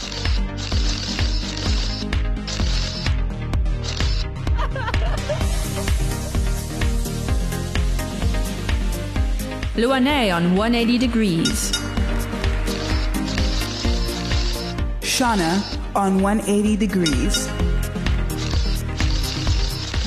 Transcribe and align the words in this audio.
Luane 9.75 10.31
on 10.35 10.55
180 10.55 10.99
degrees. 10.99 11.71
Shauna 15.01 15.63
on 15.95 16.21
180 16.21 16.77
degrees. 16.77 17.47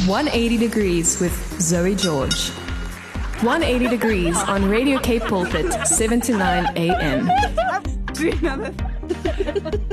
180 0.06 0.56
degrees 0.56 1.20
with 1.20 1.60
Zoe 1.60 1.96
George. 1.96 2.50
180 3.42 3.88
degrees 3.88 4.36
on 4.44 4.68
Radio 4.68 5.00
Cape 5.00 5.24
Pulpit, 5.24 5.72
7 5.84 6.20
to 6.20 6.36
9 6.36 6.76
a.m. 6.76 7.28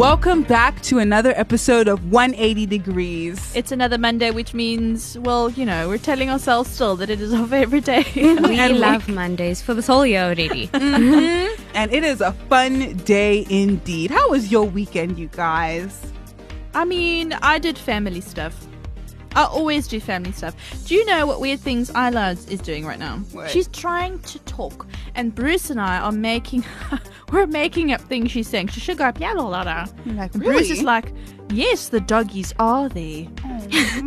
Welcome 0.00 0.44
back 0.44 0.80
to 0.84 0.98
another 0.98 1.34
episode 1.36 1.86
of 1.86 2.10
180 2.10 2.64
Degrees. 2.64 3.54
It's 3.54 3.70
another 3.70 3.98
Monday, 3.98 4.30
which 4.30 4.54
means, 4.54 5.18
well, 5.18 5.50
you 5.50 5.66
know, 5.66 5.90
we're 5.90 5.98
telling 5.98 6.30
ourselves 6.30 6.70
still 6.70 6.96
that 6.96 7.10
it 7.10 7.20
is 7.20 7.34
our 7.34 7.46
favorite 7.46 7.84
day. 7.84 8.06
We 8.14 8.68
love 8.72 9.10
Mondays 9.10 9.60
for 9.60 9.74
this 9.74 9.86
whole 9.86 10.06
year 10.06 10.22
already. 10.22 10.68
Mm-hmm. 10.80 11.62
And 11.74 11.92
it 11.92 12.02
is 12.02 12.22
a 12.22 12.32
fun 12.48 12.96
day 13.04 13.46
indeed. 13.50 14.10
How 14.10 14.30
was 14.30 14.50
your 14.50 14.64
weekend, 14.64 15.18
you 15.18 15.28
guys? 15.28 16.00
I 16.72 16.86
mean, 16.86 17.34
I 17.42 17.58
did 17.58 17.76
family 17.76 18.22
stuff. 18.22 18.56
I 19.36 19.44
always 19.44 19.86
do 19.86 20.00
family 20.00 20.32
stuff. 20.32 20.54
Do 20.86 20.94
you 20.94 21.04
know 21.06 21.26
what 21.26 21.40
weird 21.40 21.60
things 21.60 21.90
Isla 21.90 22.32
is 22.48 22.60
doing 22.60 22.84
right 22.84 22.98
now? 22.98 23.18
What? 23.32 23.50
She's 23.50 23.68
trying 23.68 24.18
to 24.20 24.38
talk, 24.40 24.86
and 25.14 25.34
Bruce 25.34 25.70
and 25.70 25.80
I 25.80 25.98
are 25.98 26.12
making, 26.12 26.64
we're 27.32 27.46
making 27.46 27.92
up 27.92 28.00
things 28.00 28.30
she's 28.30 28.48
saying. 28.48 28.68
She 28.68 28.80
should 28.80 28.98
go 28.98 29.04
up, 29.04 29.20
yeah, 29.20 29.32
la 29.32 29.46
la 29.46 29.62
la. 29.62 29.86
Like, 30.06 30.34
really? 30.34 30.46
Bruce 30.46 30.70
is 30.70 30.82
like, 30.82 31.12
yes, 31.50 31.88
the 31.88 32.00
doggies 32.00 32.52
are 32.58 32.88
there. 32.88 33.26
Oh, 33.44 33.58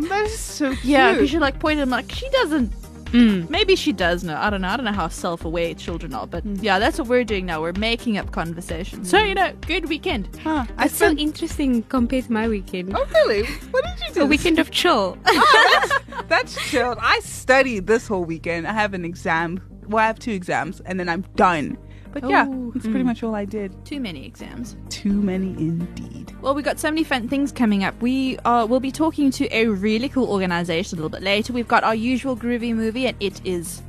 that 0.08 0.24
is 0.26 0.38
so 0.38 0.70
cute. 0.74 0.84
Yeah, 0.84 1.12
because 1.12 1.30
she 1.30 1.38
like 1.38 1.58
pointed. 1.58 1.82
I'm 1.82 1.90
like, 1.90 2.10
she 2.12 2.28
doesn't. 2.30 2.72
Mm. 3.14 3.48
Maybe 3.48 3.76
she 3.76 3.92
does 3.92 4.24
know. 4.24 4.36
I 4.36 4.50
don't 4.50 4.60
know. 4.60 4.68
I 4.68 4.76
don't 4.76 4.84
know 4.84 4.92
how 4.92 5.06
self-aware 5.08 5.74
children 5.74 6.12
are, 6.14 6.26
but 6.26 6.44
mm. 6.44 6.60
yeah, 6.60 6.80
that's 6.80 6.98
what 6.98 7.06
we're 7.06 7.22
doing 7.24 7.46
now. 7.46 7.62
We're 7.62 7.72
making 7.72 8.18
up 8.18 8.32
conversation. 8.32 9.04
So 9.04 9.18
mm. 9.18 9.28
you 9.28 9.34
know, 9.34 9.52
good 9.66 9.88
weekend. 9.88 10.28
Huh. 10.42 10.66
I 10.76 10.86
It's 10.86 10.96
so 10.96 11.06
spent. 11.06 11.20
interesting 11.20 11.82
compared 11.84 12.24
to 12.24 12.32
my 12.32 12.48
weekend. 12.48 12.92
Oh, 12.94 13.06
really? 13.14 13.46
What 13.70 13.84
did 13.84 14.08
you 14.08 14.14
do? 14.14 14.22
A 14.22 14.26
weekend 14.26 14.58
of 14.58 14.70
chill. 14.70 15.16
Ah, 15.26 16.24
that's 16.28 16.54
chilled. 16.70 16.98
I 17.00 17.20
studied 17.20 17.86
this 17.86 18.06
whole 18.08 18.24
weekend. 18.24 18.66
I 18.66 18.72
have 18.72 18.94
an 18.94 19.04
exam. 19.04 19.60
Well, 19.88 20.02
I 20.02 20.06
have 20.06 20.18
two 20.18 20.30
exams, 20.32 20.80
and 20.80 20.98
then 20.98 21.08
I'm 21.08 21.22
done. 21.36 21.76
But 22.14 22.30
yeah, 22.30 22.46
Oh. 22.48 22.70
that's 22.72 22.86
pretty 22.86 23.02
much 23.02 23.22
all 23.22 23.34
I 23.34 23.44
did. 23.44 23.72
Too 23.84 23.98
many 24.00 24.24
exams. 24.24 24.76
Too 24.88 25.12
many 25.12 25.48
indeed. 25.58 26.32
Well, 26.40 26.54
we 26.54 26.62
got 26.62 26.78
so 26.78 26.88
many 26.90 27.04
fun 27.04 27.28
things 27.28 27.50
coming 27.52 27.84
up. 27.84 28.00
We 28.00 28.38
uh, 28.44 28.66
will 28.66 28.80
be 28.80 28.92
talking 28.92 29.30
to 29.32 29.48
a 29.52 29.66
really 29.66 30.08
cool 30.08 30.28
organization 30.30 30.96
a 30.96 31.02
little 31.02 31.10
bit 31.10 31.22
later. 31.22 31.52
We've 31.52 31.68
got 31.68 31.82
our 31.84 31.94
usual 31.94 32.36
groovy 32.36 32.74
movie, 32.74 33.06
and 33.06 33.16
it 33.20 33.40
is 33.44 33.82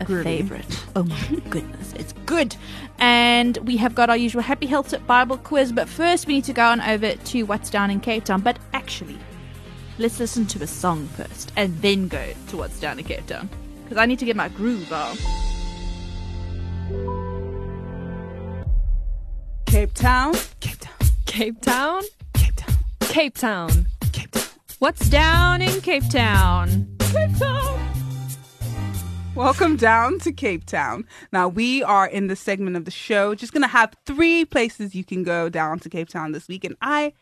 a 0.00 0.04
Groovy. 0.06 0.24
favorite. 0.24 0.76
Oh 0.96 1.04
my 1.04 1.20
goodness, 1.50 1.92
it's 1.92 2.12
good. 2.26 2.56
And 2.98 3.56
we 3.58 3.76
have 3.76 3.94
got 3.94 4.10
our 4.10 4.16
usual 4.16 4.42
Happy 4.42 4.66
Health 4.66 4.88
Tip 4.88 5.06
Bible 5.06 5.36
quiz. 5.36 5.70
But 5.70 5.88
first, 5.88 6.26
we 6.26 6.34
need 6.34 6.44
to 6.44 6.52
go 6.52 6.64
on 6.64 6.80
over 6.80 7.12
to 7.14 7.42
what's 7.44 7.70
down 7.70 7.90
in 7.92 8.00
Cape 8.00 8.24
Town. 8.24 8.40
But 8.40 8.58
actually, 8.72 9.16
let's 9.98 10.18
listen 10.18 10.46
to 10.46 10.62
a 10.62 10.66
song 10.66 11.06
first, 11.08 11.52
and 11.56 11.76
then 11.82 12.08
go 12.08 12.32
to 12.48 12.56
what's 12.56 12.80
down 12.80 12.98
in 12.98 13.04
Cape 13.04 13.26
Town 13.26 13.48
because 13.84 13.98
I 13.98 14.06
need 14.06 14.18
to 14.18 14.24
get 14.24 14.34
my 14.36 14.48
groove 14.48 14.92
on. 14.92 15.16
Cape 19.80 19.94
Town. 19.94 20.34
Cape 20.60 20.78
Town. 20.78 20.98
Cape 21.24 21.60
Town? 21.62 22.02
Cape 22.34 22.54
Town. 22.54 22.74
Cape 23.00 23.34
Town. 23.34 23.86
Cape 24.12 24.30
Town. 24.30 24.44
What's 24.78 25.08
down 25.08 25.62
in 25.62 25.80
Cape 25.80 26.06
Town? 26.10 26.86
Cape 26.98 27.38
Town. 27.38 27.92
Welcome 29.34 29.76
down 29.76 30.18
to 30.18 30.32
Cape 30.32 30.66
Town. 30.66 31.06
Now 31.32 31.48
we 31.48 31.82
are 31.82 32.06
in 32.06 32.26
the 32.26 32.36
segment 32.36 32.76
of 32.76 32.84
the 32.84 32.90
show 32.90 33.34
just 33.34 33.54
gonna 33.54 33.68
have 33.68 33.94
three 34.04 34.44
places 34.44 34.94
you 34.94 35.02
can 35.02 35.22
go 35.22 35.48
down 35.48 35.78
to 35.78 35.88
Cape 35.88 36.10
Town 36.10 36.32
this 36.32 36.46
week, 36.46 36.64
and 36.64 36.76
I 36.82 37.14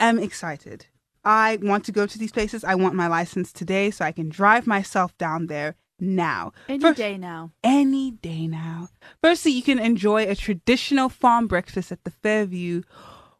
am 0.00 0.18
excited. 0.18 0.86
I 1.24 1.60
want 1.62 1.84
to 1.84 1.92
go 1.92 2.08
to 2.08 2.18
these 2.18 2.32
places. 2.32 2.64
I 2.64 2.74
want 2.74 2.96
my 2.96 3.06
license 3.06 3.52
today 3.52 3.92
so 3.92 4.04
I 4.04 4.10
can 4.10 4.28
drive 4.28 4.66
myself 4.66 5.16
down 5.18 5.46
there 5.46 5.76
now. 6.02 6.52
Any 6.68 6.92
day 6.92 7.16
now. 7.16 7.52
any 7.64 8.10
day 8.10 8.46
now. 8.46 8.88
Firstly, 9.22 9.52
you 9.52 9.62
can 9.62 9.78
enjoy 9.78 10.28
a 10.28 10.34
traditional 10.34 11.08
farm 11.08 11.46
breakfast 11.46 11.90
at 11.92 12.04
the 12.04 12.10
Fairview 12.10 12.82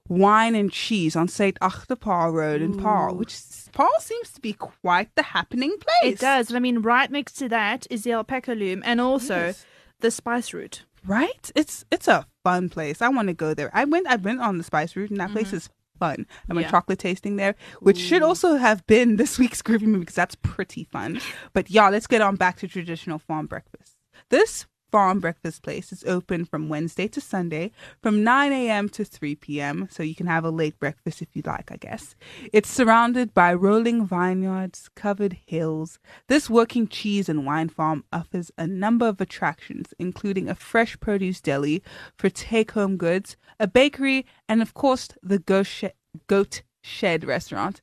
Wine 0.09 0.55
and 0.55 0.71
Cheese 0.71 1.17
on 1.17 1.29
St. 1.29 1.59
Achterpaal 1.61 2.33
Road 2.33 2.63
in 2.63 2.77
Paarl, 2.79 3.15
which 3.17 3.37
Paarl 3.73 3.91
seems 4.01 4.31
to 4.33 4.41
be 4.41 4.53
quite 4.53 5.15
the 5.15 5.23
happening 5.23 5.77
place. 5.79 6.15
It 6.15 6.19
does. 6.21 6.49
And 6.49 6.57
I 6.57 6.61
mean, 6.61 6.79
right 6.79 7.11
next 7.11 7.35
to 7.35 7.49
that 7.51 7.87
is 7.91 8.05
the 8.05 8.13
alpaca 8.13 8.53
loom 8.53 8.83
and 8.85 9.01
also 9.01 9.37
Yes. 9.47 9.67
the 10.01 10.11
spice 10.11 10.53
route. 10.53 10.85
right? 11.07 11.51
It's 11.55 11.85
it's 11.91 12.09
a 12.09 12.27
fun 12.45 12.69
place. 12.69 13.03
I 13.03 13.09
want 13.09 13.29
to 13.29 13.35
go 13.35 13.55
there. 13.55 13.71
I 13.73 13.85
went 13.85 14.07
I 14.07 14.17
went 14.17 14.41
on 14.41 14.59
the 14.59 14.65
Spice 14.65 14.95
Route, 14.97 15.11
and 15.11 15.21
that 15.21 15.33
place 15.33 15.49
mm-hmm. 15.49 15.57
is 15.57 15.71
fun. 15.99 16.27
I 16.51 16.55
went 16.55 16.67
Yeah. 16.67 16.71
chocolate 16.71 16.99
tasting 16.99 17.37
there, 17.37 17.55
which 17.81 17.99
should 17.99 18.23
also 18.23 18.57
have 18.57 18.87
been 18.87 19.17
this 19.17 19.39
week's 19.39 19.63
groovy 19.63 19.83
movie 19.83 20.01
because 20.01 20.15
that's 20.15 20.35
pretty 20.37 20.85
fun. 20.85 21.21
But 21.53 21.71
yeah, 21.71 21.89
let's 21.89 22.07
get 22.07 22.21
on 22.21 22.37
back 22.37 22.59
to 22.59 22.69
traditional 22.69 23.19
farm 23.19 23.47
breakfast. 23.47 23.97
This 24.31 24.67
farm 24.93 25.21
breakfast 25.21 25.63
place 25.63 25.91
is 25.91 26.05
open 26.05 26.45
from 26.45 26.69
Wednesday 26.69 27.09
to 27.09 27.21
Sunday 27.21 27.73
from 28.03 28.23
9 28.23 28.53
a.m. 28.53 28.91
to 28.91 29.05
3 29.05 29.35
p.m. 29.37 29.89
So 29.91 30.03
you 30.03 30.15
can 30.15 30.27
have 30.27 30.45
a 30.45 30.51
late 30.51 30.79
breakfast 30.79 31.23
if 31.23 31.29
you'd 31.33 31.47
like, 31.47 31.73
I 31.73 31.77
guess. 31.77 32.15
It's 32.53 32.69
surrounded 32.69 33.33
by 33.33 33.55
rolling 33.55 34.07
vineyards, 34.07 34.91
covered 34.95 35.39
hills. 35.47 35.99
This 36.29 36.51
working 36.51 36.87
cheese 36.87 37.31
and 37.31 37.47
wine 37.47 37.71
farm 37.71 38.05
offers 38.13 38.53
a 38.59 38.67
number 38.67 39.09
of 39.09 39.21
attractions, 39.21 39.95
including 39.99 40.49
a 40.49 40.55
fresh 40.55 41.01
produce 41.01 41.41
deli 41.41 41.83
for 42.19 42.29
take 42.29 42.73
home 42.73 42.99
goods, 42.99 43.37
a 43.59 43.67
bakery, 43.67 44.27
and 44.47 44.61
of 44.61 44.75
course, 44.75 45.09
the 45.23 45.39
Goat 45.39 46.63
Shed 46.83 47.25
restaurant. 47.25 47.81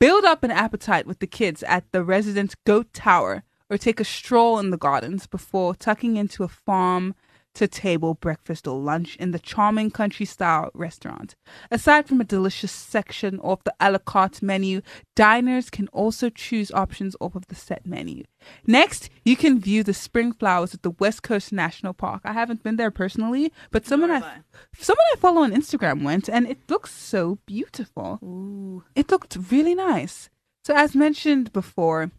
Build 0.00 0.24
up 0.24 0.42
an 0.42 0.50
appetite 0.50 1.06
with 1.06 1.20
the 1.20 1.26
kids 1.26 1.62
at 1.64 1.84
the 1.92 2.02
resident 2.02 2.54
Goat 2.66 2.92
Tower 2.92 3.44
or 3.70 3.78
take 3.78 4.00
a 4.00 4.04
stroll 4.04 4.58
in 4.58 4.70
the 4.70 4.76
gardens 4.76 5.26
before 5.26 5.74
tucking 5.74 6.16
into 6.16 6.44
a 6.44 6.48
farm 6.48 7.14
to 7.58 7.66
table 7.66 8.14
breakfast 8.14 8.68
or 8.68 8.78
lunch 8.78 9.16
in 9.16 9.32
the 9.32 9.38
charming 9.38 9.90
country 9.90 10.24
style 10.24 10.70
restaurant. 10.74 11.34
Aside 11.72 12.06
from 12.06 12.20
a 12.20 12.24
delicious 12.24 12.70
section 12.70 13.40
of 13.40 13.62
the 13.64 13.74
a 13.80 13.90
la 13.90 13.98
carte 13.98 14.42
menu, 14.42 14.80
diners 15.16 15.68
can 15.68 15.88
also 15.88 16.30
choose 16.30 16.70
options 16.70 17.16
off 17.20 17.34
of 17.34 17.48
the 17.48 17.56
set 17.56 17.84
menu. 17.84 18.22
Next, 18.66 19.10
you 19.24 19.34
can 19.34 19.58
view 19.60 19.82
the 19.82 19.92
spring 19.92 20.32
flowers 20.32 20.72
at 20.72 20.82
the 20.82 20.92
West 21.00 21.24
Coast 21.24 21.52
National 21.52 21.92
Park. 21.92 22.22
I 22.24 22.32
haven't 22.32 22.62
been 22.62 22.76
there 22.76 22.92
personally, 22.92 23.52
but 23.72 23.86
someone 23.86 24.10
Nor 24.10 24.18
I, 24.18 24.40
someone 24.78 25.06
I 25.12 25.16
follow 25.16 25.42
on 25.42 25.52
Instagram 25.52 26.04
went 26.04 26.28
and 26.28 26.46
it 26.46 26.58
looks 26.68 26.92
so 26.92 27.38
beautiful. 27.44 28.20
Ooh. 28.22 28.84
It 28.94 29.10
looked 29.10 29.36
really 29.50 29.74
nice. 29.74 30.30
So, 30.64 30.74
as 30.74 30.94
mentioned 30.94 31.52
before, 31.52 32.12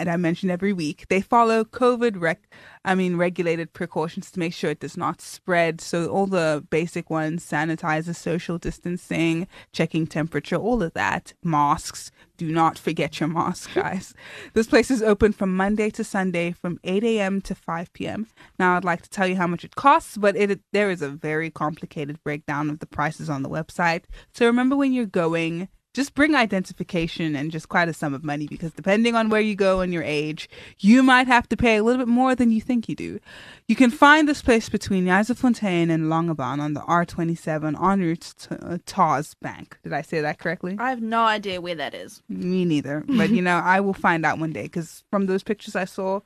and 0.00 0.10
I 0.10 0.16
mention 0.16 0.50
every 0.50 0.72
week, 0.72 1.06
they 1.08 1.20
follow 1.20 1.64
COVID 1.64 2.20
rec 2.20 2.52
I 2.84 2.94
mean 2.94 3.16
regulated 3.16 3.72
precautions 3.72 4.30
to 4.32 4.40
make 4.40 4.52
sure 4.52 4.70
it 4.70 4.80
does 4.80 4.96
not 4.96 5.20
spread. 5.20 5.80
So 5.80 6.08
all 6.08 6.26
the 6.26 6.64
basic 6.70 7.10
ones, 7.10 7.48
sanitizer, 7.48 8.14
social 8.14 8.58
distancing, 8.58 9.46
checking 9.72 10.06
temperature, 10.06 10.56
all 10.56 10.82
of 10.82 10.92
that. 10.94 11.34
Masks. 11.42 12.10
Do 12.36 12.50
not 12.50 12.78
forget 12.78 13.20
your 13.20 13.28
mask, 13.28 13.72
guys. 13.74 14.14
this 14.54 14.66
place 14.66 14.90
is 14.90 15.02
open 15.02 15.32
from 15.32 15.54
Monday 15.54 15.90
to 15.90 16.02
Sunday 16.02 16.50
from 16.50 16.80
8 16.82 17.04
a.m. 17.04 17.40
to 17.42 17.54
5 17.54 17.92
p.m. 17.92 18.26
Now 18.58 18.76
I'd 18.76 18.84
like 18.84 19.02
to 19.02 19.10
tell 19.10 19.26
you 19.28 19.36
how 19.36 19.46
much 19.46 19.64
it 19.64 19.76
costs, 19.76 20.16
but 20.16 20.34
it 20.36 20.60
there 20.72 20.90
is 20.90 21.02
a 21.02 21.08
very 21.08 21.50
complicated 21.50 22.22
breakdown 22.24 22.68
of 22.68 22.80
the 22.80 22.86
prices 22.86 23.30
on 23.30 23.42
the 23.42 23.48
website. 23.48 24.04
So 24.34 24.46
remember 24.46 24.76
when 24.76 24.92
you're 24.92 25.06
going 25.06 25.68
just 25.94 26.14
bring 26.14 26.34
identification 26.34 27.36
and 27.36 27.50
just 27.50 27.68
quite 27.68 27.88
a 27.88 27.92
sum 27.92 28.14
of 28.14 28.24
money 28.24 28.46
because 28.46 28.72
depending 28.72 29.14
on 29.14 29.28
where 29.28 29.40
you 29.40 29.54
go 29.54 29.80
and 29.80 29.92
your 29.92 30.02
age, 30.02 30.48
you 30.78 31.02
might 31.02 31.26
have 31.26 31.48
to 31.50 31.56
pay 31.56 31.76
a 31.76 31.82
little 31.82 31.98
bit 31.98 32.08
more 32.08 32.34
than 32.34 32.50
you 32.50 32.60
think 32.60 32.88
you 32.88 32.94
do. 32.94 33.20
You 33.68 33.76
can 33.76 33.90
find 33.90 34.28
this 34.28 34.42
place 34.42 34.68
between 34.68 35.06
Fontaine 35.06 35.90
and 35.90 36.04
Langebaan 36.04 36.60
on 36.60 36.72
the 36.72 36.80
R27 36.80 37.82
en 37.82 38.00
route 38.00 38.20
to 38.20 38.66
uh, 38.66 38.78
Tars 38.86 39.34
Bank. 39.34 39.78
Did 39.82 39.92
I 39.92 40.02
say 40.02 40.20
that 40.20 40.38
correctly? 40.38 40.76
I 40.78 40.90
have 40.90 41.02
no 41.02 41.24
idea 41.24 41.60
where 41.60 41.74
that 41.74 41.94
is. 41.94 42.22
Me 42.28 42.64
neither. 42.64 43.04
But 43.06 43.30
you 43.30 43.42
know, 43.42 43.58
I 43.58 43.80
will 43.80 43.94
find 43.94 44.24
out 44.24 44.38
one 44.38 44.52
day 44.52 44.62
because 44.62 45.04
from 45.10 45.26
those 45.26 45.42
pictures 45.42 45.76
I 45.76 45.84
saw, 45.84 46.20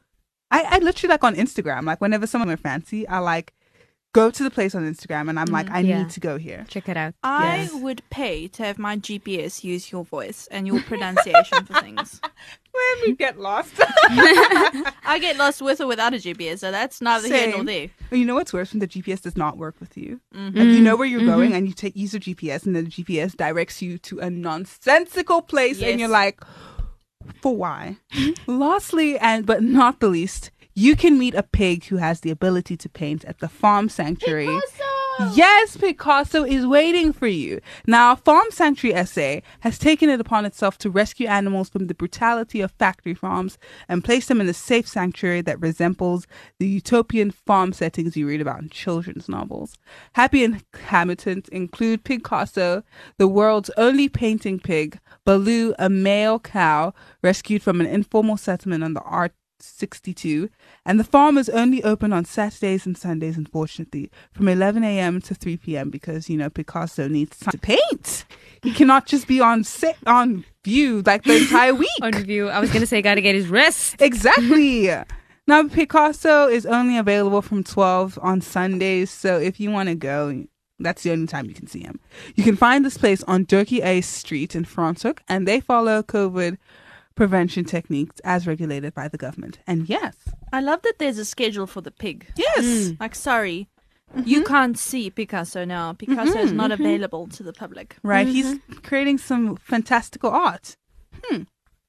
I, 0.50 0.62
I 0.62 0.78
literally 0.78 1.10
like 1.10 1.24
on 1.24 1.34
Instagram, 1.34 1.84
like 1.84 2.00
whenever 2.00 2.26
someone 2.26 2.48
we're 2.48 2.56
fancy, 2.56 3.06
I 3.08 3.18
like 3.18 3.52
go 4.16 4.30
to 4.30 4.42
the 4.42 4.50
place 4.50 4.74
on 4.74 4.82
Instagram 4.92 5.28
and 5.30 5.38
I'm 5.38 5.52
like, 5.58 5.68
I 5.70 5.80
Yeah. 5.80 5.98
need 5.98 6.10
to 6.16 6.20
go 6.20 6.34
here. 6.38 6.64
Check 6.74 6.88
it 6.88 6.96
out. 6.96 7.12
I 7.22 7.56
Yes. 7.62 7.74
would 7.84 8.00
pay 8.10 8.48
to 8.56 8.60
have 8.64 8.78
my 8.78 8.94
GPS 9.06 9.62
use 9.72 9.92
your 9.92 10.04
voice 10.16 10.40
and 10.50 10.66
your 10.66 10.80
pronunciation 10.90 11.58
for 11.66 11.74
things. 11.86 12.08
When 12.76 12.96
we 13.06 13.16
get 13.16 13.38
lost. 13.40 13.72
I 15.14 15.18
get 15.18 15.38
lost 15.38 15.62
with 15.62 15.80
or 15.80 15.86
without 15.86 16.12
a 16.12 16.18
GPS, 16.18 16.58
so 16.58 16.70
that's 16.70 17.00
neither 17.00 17.26
here 17.26 17.50
nor 17.50 17.64
there. 17.64 17.88
you 18.10 18.24
know 18.26 18.34
what's 18.34 18.52
worse 18.52 18.70
when 18.72 18.80
the 18.80 18.86
GPS 18.94 19.22
does 19.22 19.34
not 19.36 19.56
work 19.56 19.76
with 19.80 19.96
you? 19.96 20.20
Mm-hmm. 20.34 20.58
Like 20.58 20.68
you 20.76 20.80
know 20.82 20.94
where 20.94 21.08
you're 21.08 21.24
going 21.24 21.54
and 21.54 21.66
you 21.66 21.72
take 21.72 21.96
use 21.96 22.12
of 22.14 22.20
GPS 22.20 22.66
and 22.66 22.76
then 22.76 22.84
the 22.84 22.90
GPS 22.90 23.34
directs 23.34 23.80
you 23.80 23.96
to 24.08 24.18
a 24.20 24.28
nonsensical 24.28 25.40
place 25.40 25.78
Yes. 25.80 25.90
and 25.90 26.00
you're 26.00 26.10
like, 26.22 26.38
for 27.40 27.56
why? 27.56 27.96
Lastly, 28.46 29.18
and 29.18 29.46
but 29.46 29.62
not 29.62 30.00
the 30.00 30.08
least, 30.08 30.50
you 30.76 30.94
can 30.94 31.18
meet 31.18 31.34
a 31.34 31.42
pig 31.42 31.86
who 31.86 31.96
has 31.96 32.20
the 32.20 32.30
ability 32.30 32.76
to 32.76 32.88
paint 32.88 33.24
at 33.24 33.38
the 33.38 33.48
farm 33.48 33.88
sanctuary. 33.88 34.60
Yes, 35.32 35.78
Picasso 35.78 36.44
is 36.44 36.66
waiting 36.66 37.10
for 37.10 37.26
you. 37.26 37.62
Now, 37.86 38.16
Farm 38.16 38.48
Sanctuary 38.50 39.02
SA 39.06 39.40
has 39.60 39.78
taken 39.78 40.10
it 40.10 40.20
upon 40.20 40.44
itself 40.44 40.76
to 40.78 40.90
rescue 40.90 41.26
animals 41.26 41.70
from 41.70 41.86
the 41.86 41.94
brutality 41.94 42.60
of 42.60 42.70
factory 42.72 43.14
farms 43.14 43.56
and 43.88 44.04
place 44.04 44.26
them 44.26 44.42
in 44.42 44.48
a 44.48 44.52
safe 44.52 44.86
sanctuary 44.86 45.40
that 45.40 45.58
resembles 45.58 46.26
the 46.58 46.66
utopian 46.66 47.30
farm 47.30 47.72
settings 47.72 48.14
you 48.14 48.28
read 48.28 48.42
about 48.42 48.60
in 48.60 48.68
children's 48.68 49.26
novels. 49.26 49.78
Happy 50.12 50.44
inhabitants 50.44 51.48
include 51.48 52.04
Picasso, 52.04 52.82
the 53.16 53.26
world's 53.26 53.70
only 53.78 54.10
painting 54.10 54.60
pig, 54.60 54.98
Baloo, 55.24 55.74
a 55.78 55.88
male 55.88 56.38
cow 56.38 56.92
rescued 57.22 57.62
from 57.62 57.80
an 57.80 57.86
informal 57.86 58.36
settlement 58.36 58.84
on 58.84 58.92
the 58.92 59.00
R 59.00 59.30
62 59.60 60.48
and 60.84 60.98
the 61.00 61.04
farm 61.04 61.38
is 61.38 61.48
only 61.48 61.82
open 61.84 62.12
on 62.12 62.24
Saturdays 62.24 62.86
and 62.86 62.96
Sundays 62.96 63.36
unfortunately 63.36 64.10
from 64.32 64.48
11 64.48 64.84
a.m. 64.84 65.20
to 65.22 65.34
3 65.34 65.56
p.m. 65.56 65.90
because 65.90 66.28
you 66.28 66.36
know 66.36 66.50
Picasso 66.50 67.08
needs 67.08 67.38
time 67.38 67.52
to 67.52 67.58
paint 67.58 68.24
he 68.62 68.72
cannot 68.72 69.06
just 69.06 69.26
be 69.26 69.40
on 69.40 69.64
sit 69.64 69.96
on 70.06 70.44
view 70.64 71.02
like 71.06 71.24
the 71.24 71.36
entire 71.36 71.74
week 71.84 71.88
On 72.02 72.12
review, 72.12 72.48
I 72.48 72.60
was 72.60 72.72
gonna 72.72 72.86
say, 72.86 73.02
gotta 73.02 73.20
get 73.20 73.34
his 73.34 73.48
rest. 73.48 74.00
exactly 74.00 74.88
now 75.46 75.68
Picasso 75.68 76.48
is 76.48 76.66
only 76.66 76.96
available 76.98 77.42
from 77.42 77.62
12 77.64 78.18
on 78.22 78.40
Sundays 78.40 79.10
so 79.10 79.38
if 79.38 79.58
you 79.60 79.70
want 79.70 79.88
to 79.88 79.94
go 79.94 80.44
that's 80.78 81.02
the 81.02 81.10
only 81.12 81.26
time 81.26 81.46
you 81.46 81.54
can 81.54 81.66
see 81.66 81.80
him. 81.80 81.98
You 82.34 82.44
can 82.44 82.56
find 82.56 82.84
this 82.84 82.98
place 82.98 83.22
on 83.22 83.44
Durkee 83.44 83.80
A 83.82 84.02
Street 84.02 84.54
in 84.54 84.66
Franschhoek, 84.66 85.20
and 85.26 85.48
they 85.48 85.60
follow 85.60 86.02
COVID 86.02 86.58
prevention 87.16 87.64
techniques 87.64 88.20
as 88.24 88.46
regulated 88.46 88.94
by 88.94 89.08
the 89.08 89.18
government. 89.18 89.58
And 89.66 89.88
yes, 89.88 90.14
I 90.52 90.60
love 90.60 90.82
that 90.82 90.98
there's 90.98 91.18
a 91.18 91.24
schedule 91.24 91.66
for 91.66 91.80
the 91.80 91.90
pig. 91.90 92.28
yes, 92.36 92.58
mm. 92.58 92.62
mm-hmm. 92.62 93.02
Like, 93.02 93.14
sorry, 93.16 93.68
you 94.24 94.44
can't 94.44 94.78
see 94.78 95.10
Picasso 95.10 95.64
now. 95.64 95.92
Picasso 95.92 96.38
is 96.38 96.48
mm-hmm. 96.48 96.56
not 96.56 96.70
mm-hmm. 96.70 96.82
available 96.82 97.26
to 97.28 97.42
the 97.42 97.52
public. 97.52 97.96
right? 98.02 98.26
He's 98.26 98.58
creating 98.82 99.18
some 99.18 99.56
fantastical 99.56 100.30
art. 100.30 100.76
Hmm. 101.24 101.42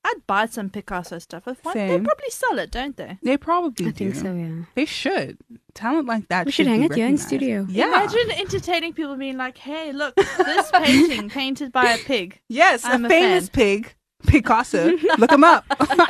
I'd 0.04 0.26
buy 0.26 0.46
some 0.46 0.70
Picasso 0.70 1.20
stuff. 1.20 1.48
If 1.48 1.64
one, 1.66 1.76
they 1.76 2.00
probably 2.00 2.30
sell 2.30 2.60
it, 2.60 2.72
don't 2.72 2.96
they? 2.96 3.18
They 3.24 3.36
probably 3.36 3.88
I 3.88 3.92
think 3.92 4.16
so, 4.16 4.34
yeah. 4.34 4.64
They 4.74 4.86
should. 4.86 5.38
Talent 5.74 6.08
like 6.08 6.30
that. 6.30 6.46
We 6.46 6.54
should 6.54 6.66
be 6.66 6.72
hang 6.72 6.84
it 6.84 6.96
here 6.96 7.08
in 7.08 7.16
recognized. 7.16 7.28
studio. 7.28 7.66
Yeah. 7.70 7.88
Imagine 7.88 8.32
entertaining 8.40 8.94
people 8.94 9.18
being 9.18 9.36
like, 9.36 9.58
hey, 9.58 9.92
look, 9.92 10.16
this 10.16 10.72
painting 10.72 11.30
painted 11.30 11.74
by 11.74 11.92
a 11.92 11.98
pig. 11.98 12.40
yes, 12.48 12.86
I'm 12.86 13.04
a 13.04 13.08
a 13.08 13.10
famous 13.10 13.50
fan. 13.50 13.54
pig, 13.54 13.96
Picasso. 14.28 14.92
Look 15.18 15.32
him 15.32 15.44
up. 15.44 15.66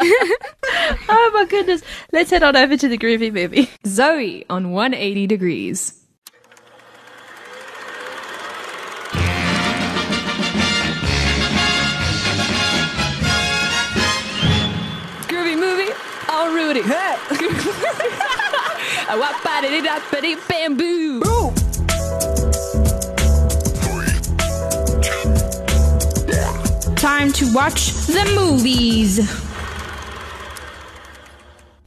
Oh 1.09 1.31
my 1.33 1.45
goodness. 1.45 1.81
Let's 2.11 2.29
head 2.29 2.43
on 2.43 2.55
over 2.55 2.75
to 2.75 2.87
the 2.87 2.97
groovy 2.97 3.31
movie. 3.31 3.69
Zoe 3.85 4.45
on 4.49 4.71
180 4.71 5.27
degrees. 5.27 5.93
Groovy 15.27 15.57
movie, 15.57 15.91
all 16.29 16.53
Rudy. 16.53 16.81
A 19.09 19.17
wap 19.17 19.41
ba 19.43 19.61
da 19.61 19.81
da 19.81 19.99
bamboo. 20.47 21.21
Time 27.07 27.31
to 27.31 27.53
watch 27.53 27.93
the 28.07 28.33
movies. 28.35 29.21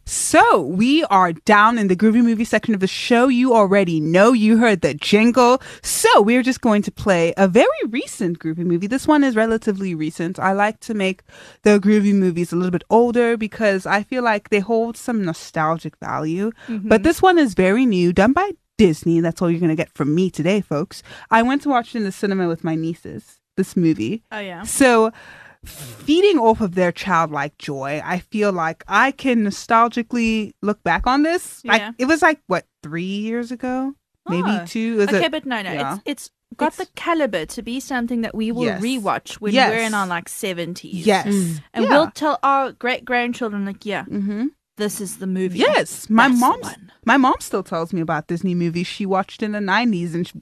So 0.06 0.62
we 0.62 1.04
are 1.04 1.34
down 1.34 1.76
in 1.76 1.88
the 1.88 1.94
groovy 1.94 2.24
movie 2.24 2.46
section 2.46 2.72
of 2.72 2.80
the 2.80 2.86
show. 2.86 3.28
You 3.28 3.54
already 3.54 4.00
know 4.00 4.32
you 4.32 4.56
heard 4.56 4.80
the 4.80 4.94
jingle. 4.94 5.60
So 5.82 6.22
we're 6.22 6.42
just 6.42 6.62
going 6.62 6.80
to 6.84 6.90
play 6.90 7.34
a 7.36 7.48
very 7.48 7.68
recent 7.90 8.38
groovy 8.38 8.64
movie. 8.64 8.86
This 8.86 9.06
one 9.06 9.22
is 9.22 9.36
relatively 9.36 9.94
recent. 9.94 10.38
I 10.38 10.52
like 10.52 10.80
to 10.80 10.94
make 10.94 11.20
the 11.64 11.78
groovy 11.78 12.14
movies 12.14 12.50
a 12.50 12.56
little 12.56 12.70
bit 12.70 12.84
older 12.88 13.36
because 13.36 13.84
I 13.84 14.02
feel 14.02 14.22
like 14.22 14.48
they 14.48 14.60
hold 14.60 14.96
some 14.96 15.22
nostalgic 15.22 15.98
value. 15.98 16.50
Mm-hmm. 16.66 16.88
But 16.88 17.02
this 17.02 17.20
one 17.20 17.38
is 17.38 17.52
very 17.52 17.84
new, 17.84 18.14
done 18.14 18.32
by 18.32 18.52
Disney. 18.78 19.20
That's 19.20 19.42
all 19.42 19.50
you're 19.50 19.60
going 19.60 19.68
to 19.68 19.76
get 19.76 19.92
from 19.92 20.14
me 20.14 20.30
today, 20.30 20.62
folks. 20.62 21.02
I 21.30 21.42
went 21.42 21.60
to 21.62 21.68
watch 21.68 21.94
it 21.94 21.98
in 21.98 22.04
the 22.04 22.10
cinema 22.10 22.48
with 22.48 22.64
my 22.64 22.74
nieces. 22.74 23.39
This 23.60 23.76
movie. 23.76 24.22
Oh, 24.32 24.38
yeah. 24.40 24.62
So, 24.64 25.12
feeding 25.64 26.38
off 26.38 26.60
of 26.62 26.74
their 26.74 26.92
childlike 26.92 27.58
joy, 27.58 28.00
I 28.04 28.20
feel 28.20 28.52
like 28.52 28.82
I 28.88 29.10
can 29.12 29.44
nostalgically 29.44 30.52
look 30.62 30.82
back 30.82 31.06
on 31.06 31.22
this. 31.22 31.62
Like 31.64 31.80
Yeah. 31.82 31.92
it 31.98 32.06
was 32.06 32.22
like 32.22 32.40
what 32.46 32.64
three 32.82 33.04
years 33.04 33.52
ago, 33.52 33.94
maybe 34.28 34.48
Oh. 34.48 34.64
two. 34.66 35.02
Okay, 35.02 35.26
a- 35.26 35.30
but 35.30 35.44
no, 35.44 35.60
no. 35.62 35.72
yeah. 35.72 35.98
It's, 36.06 36.26
it's 36.26 36.30
got 36.56 36.72
It's- 36.72 36.78
the 36.88 36.92
caliber 36.94 37.44
to 37.46 37.62
be 37.62 37.78
something 37.80 38.22
that 38.22 38.34
we 38.34 38.50
will 38.52 38.64
Yes. 38.64 38.82
rewatch 38.82 39.34
when 39.34 39.52
Yes. 39.52 39.70
we're 39.70 39.86
in 39.86 39.92
our 39.94 40.06
like 40.06 40.28
70s. 40.28 41.04
yes, 41.04 41.26
And 41.74 41.84
yeah. 41.84 41.90
we'll 41.90 42.10
tell 42.12 42.38
our 42.42 42.72
great 42.72 43.04
grandchildren, 43.04 43.66
like, 43.66 43.84
yeah, 43.84 44.04
hmm 44.04 44.46
this 44.76 44.98
is 44.98 45.18
the 45.18 45.26
movie. 45.26 45.58
Yes, 45.58 46.08
my 46.08 46.26
mom. 46.28 46.58
My 47.04 47.18
mom 47.18 47.34
still 47.40 47.62
tells 47.62 47.92
me 47.92 48.00
about 48.00 48.28
Disney 48.28 48.54
movies 48.54 48.86
she 48.86 49.04
watched 49.04 49.42
in 49.42 49.52
the 49.52 49.60
nineties, 49.60 50.14
and 50.14 50.26
she, 50.26 50.32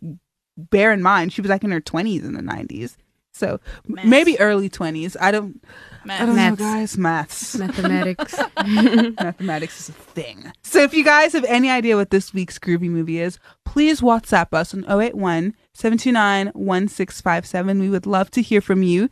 bear 0.56 0.92
in 0.92 1.02
mind 1.02 1.32
she 1.32 1.40
was 1.40 1.48
like 1.48 1.64
in 1.64 1.72
her 1.72 1.80
twenties 1.80 2.24
in 2.24 2.34
the 2.34 2.42
nineties. 2.42 2.96
So 3.32 3.60
m- 3.86 3.94
Maths. 3.94 4.08
maybe 4.08 4.40
early 4.40 4.68
twenties. 4.68 5.16
I 5.20 5.30
don't. 5.30 5.62
I 6.08 6.24
don't 6.24 6.36
Maths. 6.36 6.58
know, 6.60 6.66
guys. 6.66 6.98
Maths. 6.98 7.56
Mathematics. 7.58 8.34
Mathematics 8.56 9.80
is 9.80 9.88
a 9.90 9.92
thing. 9.92 10.52
So 10.62 10.82
if 10.82 10.94
you 10.94 11.04
guys 11.04 11.32
have 11.34 11.44
any 11.44 11.70
idea 11.70 11.96
what 11.96 12.10
this 12.10 12.32
week's 12.32 12.58
groovy 12.58 12.88
movie 12.88 13.18
is, 13.20 13.38
please 13.64 14.00
WhatsApp 14.00 14.52
us 14.54 14.72
on 14.72 14.84
081 14.88 15.54
729 15.74 16.46
1657. 16.54 17.78
We 17.78 17.90
would 17.90 18.06
love 18.06 18.30
to 18.32 18.42
hear 18.42 18.60
from 18.60 18.82
you. 18.82 19.08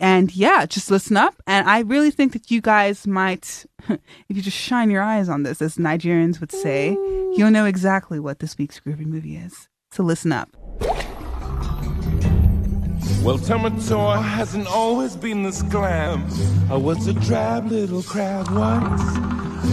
And 0.00 0.34
yeah, 0.34 0.66
just 0.66 0.90
listen 0.90 1.16
up. 1.16 1.34
And 1.46 1.68
I 1.68 1.80
really 1.80 2.10
think 2.10 2.32
that 2.32 2.50
you 2.50 2.60
guys 2.60 3.06
might, 3.06 3.64
if 3.88 4.00
you 4.28 4.42
just 4.42 4.56
shine 4.56 4.90
your 4.90 5.02
eyes 5.02 5.28
on 5.28 5.44
this, 5.44 5.62
as 5.62 5.76
Nigerians 5.76 6.40
would 6.40 6.50
say, 6.50 6.90
you'll 7.36 7.52
know 7.52 7.66
exactly 7.66 8.18
what 8.18 8.40
this 8.40 8.58
week's 8.58 8.80
groovy 8.80 9.06
movie 9.06 9.36
is. 9.36 9.68
So 9.92 10.02
listen 10.02 10.32
up. 10.32 10.48
Well, 13.22 13.38
Tamatoa 13.38 14.20
hasn't 14.20 14.66
always 14.66 15.14
been 15.14 15.44
this 15.44 15.62
glam. 15.62 16.26
I 16.68 16.76
was 16.76 17.06
a 17.06 17.12
drab 17.12 17.70
little 17.70 18.02
crab 18.02 18.50
once. 18.50 19.00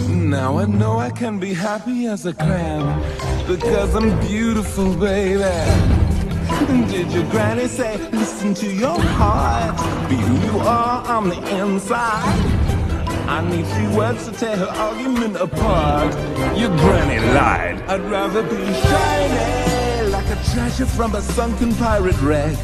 Now 0.08 0.58
I 0.58 0.66
know 0.66 1.00
I 1.00 1.10
can 1.10 1.40
be 1.40 1.52
happy 1.52 2.06
as 2.06 2.26
a 2.26 2.32
clam 2.32 3.02
because 3.48 3.96
I'm 3.96 4.16
beautiful, 4.20 4.94
baby. 4.94 5.42
Did 6.92 7.10
your 7.10 7.28
granny 7.30 7.66
say, 7.66 7.98
listen 8.12 8.54
to 8.54 8.72
your 8.72 9.00
heart, 9.00 9.76
be 10.08 10.14
who 10.14 10.34
you 10.46 10.58
are 10.60 11.04
on 11.08 11.30
the 11.30 11.40
inside? 11.58 12.38
I 13.28 13.44
need 13.50 13.66
three 13.66 13.96
words 13.96 14.26
to 14.26 14.32
tear 14.32 14.56
her 14.58 14.66
argument 14.66 15.34
apart. 15.36 16.14
Your 16.56 16.70
granny 16.76 17.18
lied. 17.34 17.82
I'd 17.88 18.02
rather 18.02 18.44
be 18.44 18.72
shiny 18.72 20.08
like 20.08 20.26
a 20.26 20.38
treasure 20.52 20.86
from 20.86 21.16
a 21.16 21.20
sunken 21.20 21.74
pirate 21.74 22.20
wreck. 22.22 22.56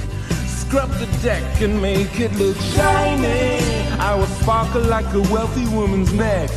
Scrub 0.69 0.91
the 0.95 1.07
deck 1.23 1.61
and 1.61 1.81
make 1.81 2.19
it 2.19 2.33
look 2.33 2.57
shiny. 2.57 3.61
I 4.01 4.17
will 4.17 4.27
sparkle 4.27 4.83
like 4.83 5.07
a 5.15 5.21
wealthy 5.33 5.65
woman's 5.69 6.13
neck. 6.13 6.51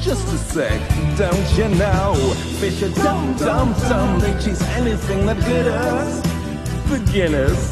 Just 0.00 0.26
a 0.32 0.38
sec, 0.38 0.80
don't 1.18 1.58
you 1.58 1.68
know? 1.76 2.14
Fish 2.58 2.82
are 2.82 2.88
dumb, 3.04 3.36
dumb, 3.36 3.74
dumb. 3.82 4.18
They 4.20 4.32
chase 4.42 4.62
anything 4.78 5.26
that 5.26 5.36
glitters. 5.40 6.22
Beginners. 6.88 7.70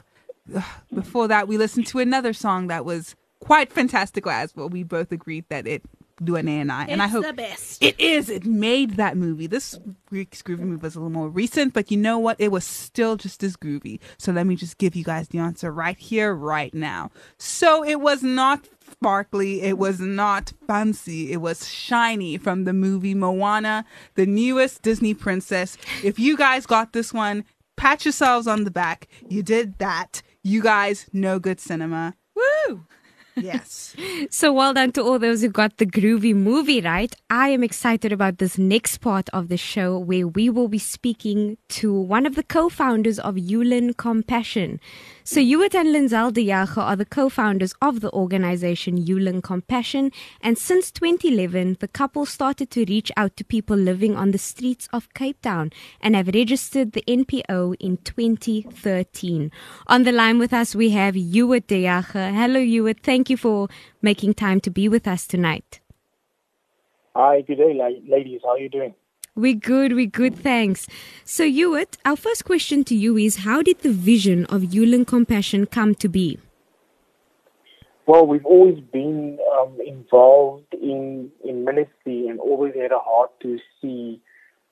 Before 0.91 1.27
that, 1.27 1.47
we 1.47 1.59
listened 1.59 1.85
to 1.87 1.99
another 1.99 2.33
song 2.33 2.65
that 2.67 2.83
was 2.83 3.15
quite 3.39 3.71
fantastical 3.71 4.31
as 4.31 4.55
well. 4.55 4.69
We 4.69 4.81
both 4.81 5.11
agreed 5.11 5.45
that 5.49 5.67
it 5.67 5.83
do 6.23 6.35
an 6.35 6.47
A 6.47 6.59
and 6.59 6.71
I, 6.71 6.85
and 6.85 7.01
I 7.01 7.07
hope 7.07 7.25
the 7.25 7.33
best. 7.33 7.83
it 7.83 7.99
is. 7.99 8.29
It 8.29 8.45
made 8.45 8.97
that 8.97 9.17
movie. 9.17 9.47
This 9.47 9.79
week's 10.09 10.41
groovy 10.41 10.59
movie 10.59 10.81
was 10.81 10.95
a 10.95 10.99
little 10.99 11.11
more 11.11 11.29
recent, 11.29 11.73
but 11.73 11.91
you 11.91 11.97
know 11.97 12.19
what? 12.19 12.39
It 12.39 12.51
was 12.51 12.63
still 12.63 13.15
just 13.15 13.43
as 13.43 13.55
groovy. 13.55 13.99
So 14.17 14.31
let 14.31 14.45
me 14.47 14.55
just 14.55 14.77
give 14.77 14.95
you 14.95 15.03
guys 15.03 15.27
the 15.29 15.39
answer 15.39 15.71
right 15.71 15.97
here, 15.97 16.33
right 16.33 16.73
now. 16.73 17.11
So 17.37 17.83
it 17.83 17.99
was 18.01 18.23
not 18.23 18.67
sparkly. 18.91 19.61
It 19.61 19.77
was 19.77 19.99
not 19.99 20.53
fancy. 20.67 21.31
It 21.31 21.37
was 21.37 21.67
shiny 21.67 22.37
from 22.37 22.65
the 22.65 22.73
movie 22.73 23.15
Moana, 23.15 23.85
the 24.15 24.25
newest 24.25 24.81
Disney 24.81 25.13
princess. 25.13 25.77
If 26.03 26.19
you 26.19 26.37
guys 26.37 26.65
got 26.65 26.93
this 26.93 27.13
one, 27.13 27.45
pat 27.77 28.05
yourselves 28.05 28.47
on 28.47 28.63
the 28.63 28.71
back. 28.71 29.07
You 29.27 29.43
did 29.43 29.79
that. 29.79 30.21
You 30.43 30.61
guys 30.61 31.07
know 31.13 31.39
good 31.39 31.59
cinema. 31.59 32.15
Woo! 32.35 32.85
Yes. 33.35 33.95
So 34.29 34.53
well 34.53 34.73
done 34.73 34.91
to 34.93 35.03
all 35.03 35.19
those 35.19 35.41
who 35.41 35.49
got 35.49 35.77
the 35.77 35.85
groovy 35.85 36.33
movie 36.33 36.81
right. 36.81 37.13
I 37.29 37.49
am 37.49 37.63
excited 37.63 38.11
about 38.11 38.37
this 38.37 38.57
next 38.57 38.99
part 38.99 39.29
of 39.29 39.47
the 39.49 39.57
show 39.57 39.97
where 39.97 40.27
we 40.27 40.49
will 40.49 40.67
be 40.67 40.79
speaking 40.79 41.57
to 41.69 41.93
one 41.93 42.25
of 42.25 42.35
the 42.35 42.43
co-founders 42.43 43.19
of 43.19 43.35
HewLin 43.35 43.97
Compassion. 43.97 44.79
So 45.23 45.39
Hewitt 45.39 45.75
and 45.75 45.89
Linzell 45.89 46.33
de 46.33 46.51
are 46.51 46.95
the 46.95 47.05
co-founders 47.05 47.75
of 47.79 48.01
the 48.01 48.11
organization 48.11 48.97
HewLin 49.05 49.43
Compassion 49.43 50.11
and 50.41 50.57
since 50.57 50.89
2011 50.91 51.77
the 51.79 51.87
couple 51.87 52.25
started 52.25 52.71
to 52.71 52.85
reach 52.85 53.11
out 53.15 53.37
to 53.37 53.43
people 53.43 53.77
living 53.77 54.15
on 54.15 54.31
the 54.31 54.39
streets 54.39 54.89
of 54.91 55.13
Cape 55.13 55.39
Town 55.41 55.71
and 56.01 56.15
have 56.15 56.27
registered 56.27 56.93
the 56.93 57.03
NPO 57.07 57.75
in 57.79 57.97
2013. 57.97 59.51
On 59.87 60.03
the 60.03 60.11
line 60.11 60.39
with 60.39 60.53
us 60.53 60.73
we 60.73 60.89
have 60.89 61.13
Hewitt 61.13 61.67
Jager. 61.67 62.31
Hello 62.31 62.59
Hewitt, 62.59 63.01
thank 63.03 63.29
you 63.29 63.37
for 63.37 63.69
making 64.01 64.33
time 64.33 64.59
to 64.61 64.71
be 64.71 64.89
with 64.89 65.07
us 65.07 65.27
tonight. 65.27 65.81
Hi, 67.15 67.41
good 67.41 67.57
day, 67.57 67.79
ladies. 68.07 68.41
How 68.43 68.51
are 68.51 68.59
you 68.59 68.69
doing? 68.69 68.95
We're 69.33 69.53
good, 69.53 69.93
we're 69.93 70.07
good, 70.07 70.35
thanks. 70.35 70.87
So, 71.23 71.45
Hewitt, 71.45 71.97
our 72.03 72.17
first 72.17 72.43
question 72.43 72.83
to 72.83 72.93
you 72.93 73.15
is 73.15 73.37
How 73.37 73.61
did 73.61 73.79
the 73.79 73.91
vision 73.91 74.45
of 74.47 74.61
HewLin 74.61 75.07
Compassion 75.07 75.67
come 75.67 75.95
to 75.95 76.09
be? 76.09 76.37
Well, 78.05 78.27
we've 78.27 78.45
always 78.45 78.81
been 78.91 79.39
um, 79.57 79.77
involved 79.87 80.73
in, 80.73 81.31
in 81.45 81.63
ministry 81.63 82.27
and 82.27 82.41
always 82.41 82.73
had 82.75 82.91
a 82.91 82.99
heart 82.99 83.31
to 83.43 83.57
see 83.81 84.19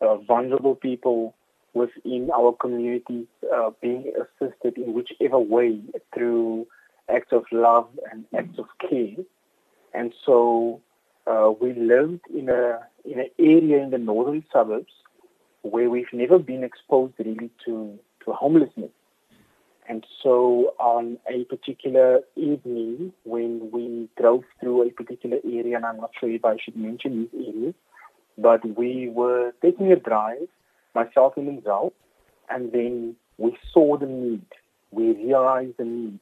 uh, 0.01 0.17
vulnerable 0.17 0.75
people 0.75 1.35
within 1.73 2.29
our 2.35 2.51
communities 2.51 3.27
uh, 3.55 3.69
being 3.81 4.11
assisted 4.19 4.77
in 4.77 4.93
whichever 4.93 5.39
way 5.39 5.79
through 6.13 6.67
acts 7.07 7.31
of 7.31 7.45
love 7.53 7.87
and 8.11 8.25
acts 8.37 8.59
of 8.59 8.65
care. 8.89 9.23
And 9.93 10.13
so 10.25 10.81
uh, 11.29 11.51
we 11.61 11.73
lived 11.73 12.21
in 12.33 12.49
a 12.49 12.79
in 13.05 13.19
an 13.19 13.29
area 13.37 13.83
in 13.83 13.91
the 13.91 13.97
northern 13.97 14.43
suburbs 14.51 14.91
where 15.61 15.89
we've 15.89 16.13
never 16.13 16.39
been 16.39 16.63
exposed 16.63 17.13
really 17.19 17.49
to, 17.65 17.97
to 18.23 18.31
homelessness. 18.31 18.91
And 19.87 20.05
so 20.21 20.73
on 20.79 21.17
a 21.27 21.45
particular 21.45 22.21
evening 22.35 23.11
when 23.23 23.71
we 23.71 24.07
drove 24.19 24.43
through 24.59 24.87
a 24.87 24.91
particular 24.91 25.37
area, 25.43 25.75
and 25.75 25.85
I'm 25.85 25.97
not 25.97 26.11
sure 26.19 26.29
if 26.29 26.45
I 26.45 26.57
should 26.63 26.77
mention 26.77 27.27
these 27.31 27.47
areas, 27.47 27.73
but 28.37 28.77
we 28.77 29.09
were 29.09 29.51
taking 29.61 29.91
a 29.91 29.95
drive, 29.95 30.47
myself 30.93 31.33
and 31.37 31.47
Linzell, 31.47 31.91
and 32.49 32.71
then 32.71 33.15
we 33.37 33.57
saw 33.73 33.97
the 33.97 34.05
need. 34.05 34.45
We 34.91 35.11
realized 35.11 35.77
the 35.77 35.85
need. 35.85 36.19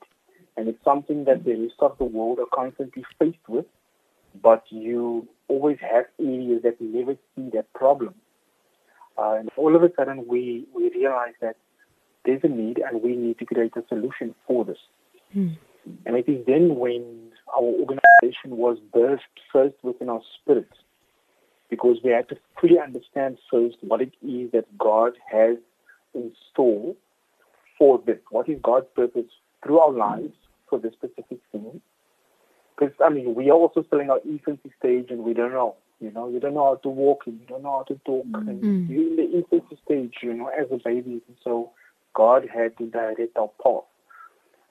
And 0.56 0.68
it's 0.70 0.84
something 0.84 1.26
that 1.26 1.44
the 1.44 1.56
rest 1.56 1.76
of 1.80 1.98
the 1.98 2.06
world 2.06 2.40
are 2.40 2.48
constantly 2.54 3.04
faced 3.20 3.38
with, 3.48 3.66
but 4.42 4.64
you 4.70 5.28
always 5.48 5.78
have 5.82 6.06
areas 6.20 6.62
that 6.64 6.80
never 6.82 7.16
see 7.36 7.50
that 7.54 7.72
problem. 7.74 8.14
Uh, 9.18 9.34
and 9.40 9.50
all 9.58 9.76
of 9.76 9.84
a 9.84 9.90
sudden, 9.96 10.26
we, 10.28 10.66
we 10.76 10.90
realize 10.92 11.34
that 11.42 11.56
there's 12.26 12.42
a 12.44 12.48
need 12.48 12.80
and 12.80 13.02
we 13.02 13.16
need 13.16 13.40
to 13.40 13.46
create 13.46 13.74
a 13.76 13.84
solution 13.88 14.36
for 14.46 14.66
this. 14.66 14.78
And 16.06 16.16
it 16.18 16.28
is 16.28 16.46
then 16.46 16.76
when 16.76 17.32
our 17.56 17.64
organization 17.64 18.58
was 18.58 18.78
birthed 18.94 19.20
first 19.52 19.76
within 19.84 20.10
our 20.10 20.22
spirit, 20.42 20.70
because 21.70 21.98
we 22.04 22.12
had 22.12 22.30
to 22.30 22.38
fully 22.60 22.80
understand 22.80 23.38
first 23.52 23.78
what 23.82 24.02
it 24.02 24.14
is 24.22 24.52
that 24.52 24.66
God 24.78 25.14
has 25.32 25.58
in 26.14 26.32
store 26.52 26.96
for 27.78 28.02
this. 28.06 28.18
What 28.30 28.50
is 28.50 28.60
God's 28.62 28.88
purpose 28.96 29.26
through 29.64 29.80
our 29.80 29.92
lives 29.92 30.34
for 30.70 30.80
this 30.80 30.94
specific 30.94 31.40
thing? 31.52 31.82
Because, 32.78 32.94
I 33.04 33.10
mean, 33.10 33.34
we 33.34 33.50
are 33.50 33.54
also 33.54 33.84
still 33.84 34.00
in 34.00 34.10
our 34.10 34.20
infancy 34.26 34.72
stage 34.80 35.08
and 35.10 35.24
we 35.24 35.34
don't 35.34 35.52
know. 35.52 35.76
You 36.00 36.12
know, 36.12 36.30
you 36.30 36.40
don't 36.40 36.54
know 36.54 36.66
how 36.66 36.76
to 36.76 36.90
walk 36.90 37.24
and 37.26 37.40
you 37.40 37.48
don't 37.48 37.64
know 37.64 37.78
how 37.78 37.84
to 37.84 38.00
talk. 38.06 38.26
And 38.48 38.62
you're 38.90 39.08
in 39.08 39.16
the 39.16 39.32
infancy 39.38 39.80
stage, 39.84 40.14
you 40.22 40.34
know, 40.34 40.48
as 40.48 40.68
a 40.72 40.78
baby. 40.78 41.22
And 41.28 41.38
so 41.44 41.72
God 42.14 42.48
had 42.54 42.78
to 42.78 42.86
direct 42.86 43.36
our 43.36 43.50
path. 43.64 43.84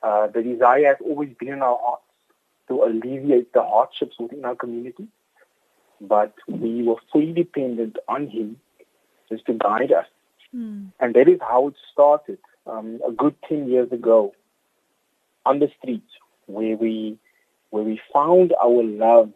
Uh, 0.03 0.27
the 0.29 0.43
desire 0.43 0.87
has 0.87 0.97
always 1.05 1.31
been 1.39 1.49
in 1.49 1.63
our 1.63 1.79
hearts 1.83 2.03
to 2.69 2.83
alleviate 2.85 3.53
the 3.53 3.63
hardships 3.63 4.17
within 4.21 4.45
our 4.45 4.55
community. 4.55 5.09
But 6.01 6.35
we 6.47 6.83
were 6.85 6.97
fully 7.13 7.33
dependent 7.33 7.97
on 8.07 8.29
Him 8.29 8.61
just 9.29 9.47
to 9.47 9.55
guide 9.55 9.91
us. 9.93 10.07
And 11.01 11.15
that 11.15 11.29
is 11.29 11.41
how 11.41 11.69
it 11.69 11.75
started 11.93 12.39
um, 12.67 13.01
a 13.07 13.11
good 13.11 13.35
10 13.49 13.69
years 13.69 13.91
ago 13.91 14.33
on 15.45 15.59
the 15.59 15.71
streets 15.79 16.11
where 16.47 16.77
we 16.77 17.19
where 17.77 17.85
we 17.85 18.01
found 18.11 18.55
our 18.65 18.83
love 18.83 19.31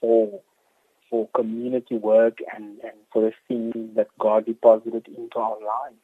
for 0.00 0.40
for 1.10 1.28
community 1.34 1.98
work 1.98 2.38
and, 2.56 2.78
and 2.80 2.92
for 3.12 3.20
the 3.20 3.32
things 3.46 3.94
that 3.96 4.08
God 4.18 4.46
deposited 4.46 5.06
into 5.08 5.36
our 5.36 5.58
lives. 5.60 6.00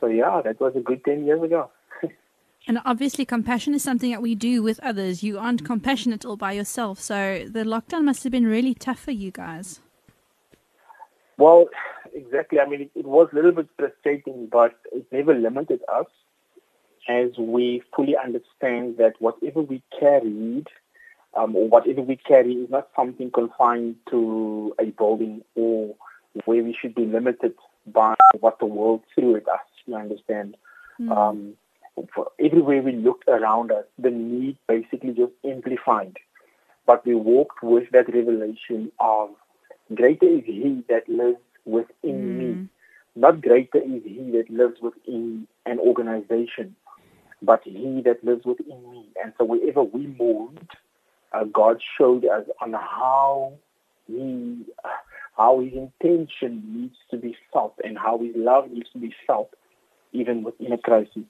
So 0.00 0.06
yeah, 0.06 0.40
that 0.42 0.58
was 0.58 0.74
a 0.76 0.80
good 0.80 1.04
ten 1.04 1.26
years 1.26 1.42
ago. 1.42 1.70
And 2.66 2.80
obviously, 2.84 3.24
compassion 3.24 3.72
is 3.72 3.82
something 3.82 4.10
that 4.10 4.20
we 4.20 4.34
do 4.34 4.62
with 4.62 4.78
others. 4.80 5.22
You 5.22 5.38
aren't 5.38 5.62
mm-hmm. 5.62 5.72
compassionate 5.72 6.26
all 6.26 6.36
by 6.36 6.52
yourself. 6.52 7.00
So 7.00 7.46
the 7.50 7.64
lockdown 7.64 8.04
must 8.04 8.22
have 8.24 8.32
been 8.32 8.46
really 8.46 8.74
tough 8.74 8.98
for 8.98 9.10
you 9.10 9.30
guys. 9.30 9.80
Well, 11.38 11.70
exactly. 12.12 12.60
I 12.60 12.68
mean, 12.68 12.82
it, 12.82 12.90
it 12.94 13.06
was 13.06 13.28
a 13.32 13.36
little 13.36 13.52
bit 13.52 13.68
frustrating, 13.78 14.48
but 14.52 14.74
it 14.92 15.06
never 15.10 15.34
limited 15.34 15.80
us 15.90 16.08
as 17.08 17.30
we 17.38 17.82
fully 17.96 18.16
understand 18.16 18.98
that 18.98 19.14
whatever 19.18 19.62
we 19.62 19.82
carried 19.98 20.66
um, 21.34 21.56
or 21.56 21.68
whatever 21.68 22.02
we 22.02 22.16
carry 22.16 22.52
is 22.52 22.70
not 22.70 22.88
something 22.94 23.30
confined 23.30 23.96
to 24.10 24.74
a 24.78 24.86
building 24.86 25.42
or 25.54 25.94
where 26.44 26.62
we 26.62 26.76
should 26.78 26.94
be 26.94 27.06
limited 27.06 27.54
by 27.86 28.14
what 28.40 28.58
the 28.58 28.66
world 28.66 29.02
threw 29.14 29.36
at 29.36 29.48
us. 29.48 29.60
You 29.86 29.96
understand? 29.96 30.56
Um, 31.10 31.54
for 32.14 32.30
everywhere 32.38 32.82
we 32.82 32.92
looked 32.92 33.28
around 33.28 33.72
us, 33.72 33.84
the 33.98 34.10
need 34.10 34.56
basically 34.66 35.12
just 35.12 35.32
amplified. 35.44 36.16
But 36.86 37.04
we 37.06 37.14
walked 37.14 37.62
with 37.62 37.90
that 37.92 38.12
revelation 38.12 38.92
of 39.00 39.30
greater 39.94 40.26
is 40.26 40.44
He 40.44 40.84
that 40.88 41.08
lives 41.08 41.38
within 41.64 42.38
me. 42.38 42.68
Not 43.16 43.40
greater 43.40 43.78
is 43.78 44.02
He 44.04 44.30
that 44.32 44.50
lives 44.50 44.80
within 44.80 45.46
an 45.66 45.78
organization, 45.78 46.76
but 47.42 47.62
He 47.64 48.02
that 48.04 48.24
lives 48.24 48.44
within 48.44 48.90
me. 48.90 49.08
And 49.22 49.32
so 49.38 49.44
wherever 49.44 49.82
we 49.82 50.06
moved, 50.06 50.70
uh, 51.32 51.44
God 51.44 51.82
showed 51.98 52.24
us 52.24 52.46
on 52.60 52.72
how 52.72 53.54
He, 54.06 54.64
how 55.36 55.60
His 55.60 55.72
intention 55.72 56.62
needs 56.74 56.96
to 57.10 57.16
be 57.16 57.36
felt, 57.52 57.74
and 57.84 57.98
how 57.98 58.18
His 58.18 58.34
love 58.34 58.70
needs 58.70 58.90
to 58.92 58.98
be 58.98 59.14
felt, 59.26 59.50
even 60.12 60.42
within 60.42 60.72
a 60.72 60.78
crisis. 60.78 61.24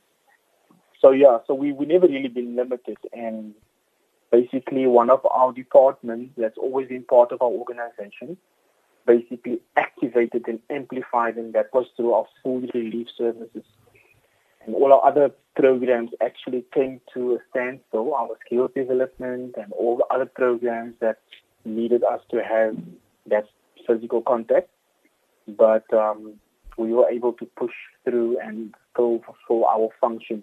So 1.01 1.13
yeah, 1.13 1.39
so 1.47 1.55
we 1.55 1.73
we 1.73 1.87
never 1.87 2.09
really 2.09 2.29
been 2.29 2.57
limited, 2.57 2.99
and 3.13 3.55
basically 4.31 4.87
one 4.87 5.11
of 5.11 5.25
our 5.27 5.53
departments 5.53 6.35
that's 6.37 6.59
always 6.59 6.89
been 6.89 7.05
part 7.05 7.33
of 7.33 7.41
our 7.41 7.49
organization, 7.49 8.37
basically 9.07 9.61
activated 9.77 10.47
and 10.49 10.61
amplified, 10.71 11.37
and 11.37 11.55
that 11.55 11.73
was 11.73 11.87
through 11.97 12.13
our 12.13 12.27
food 12.43 12.71
relief 12.75 13.09
services. 13.17 13.65
And 14.69 14.77
all 14.77 14.93
our 14.93 15.03
other 15.03 15.31
programs 15.57 16.11
actually 16.21 16.63
came 16.75 17.01
to 17.15 17.37
a 17.37 17.39
standstill, 17.49 18.15
our 18.15 18.37
skills 18.45 18.71
development 18.77 19.55
and 19.57 19.73
all 19.73 19.97
the 19.97 20.05
other 20.15 20.27
programs 20.27 20.95
that 21.01 21.21
needed 21.65 22.05
us 22.05 22.21
to 22.33 22.45
have 22.45 22.77
that 23.31 23.47
physical 23.87 24.21
contact. 24.21 24.69
But 25.47 25.91
um, 25.95 26.35
we 26.77 26.93
were 26.93 27.09
able 27.09 27.33
to 27.33 27.47
push 27.47 27.73
through 28.05 28.39
and 28.41 28.75
still 28.93 29.23
fulfill 29.25 29.65
our 29.65 29.89
function 30.03 30.43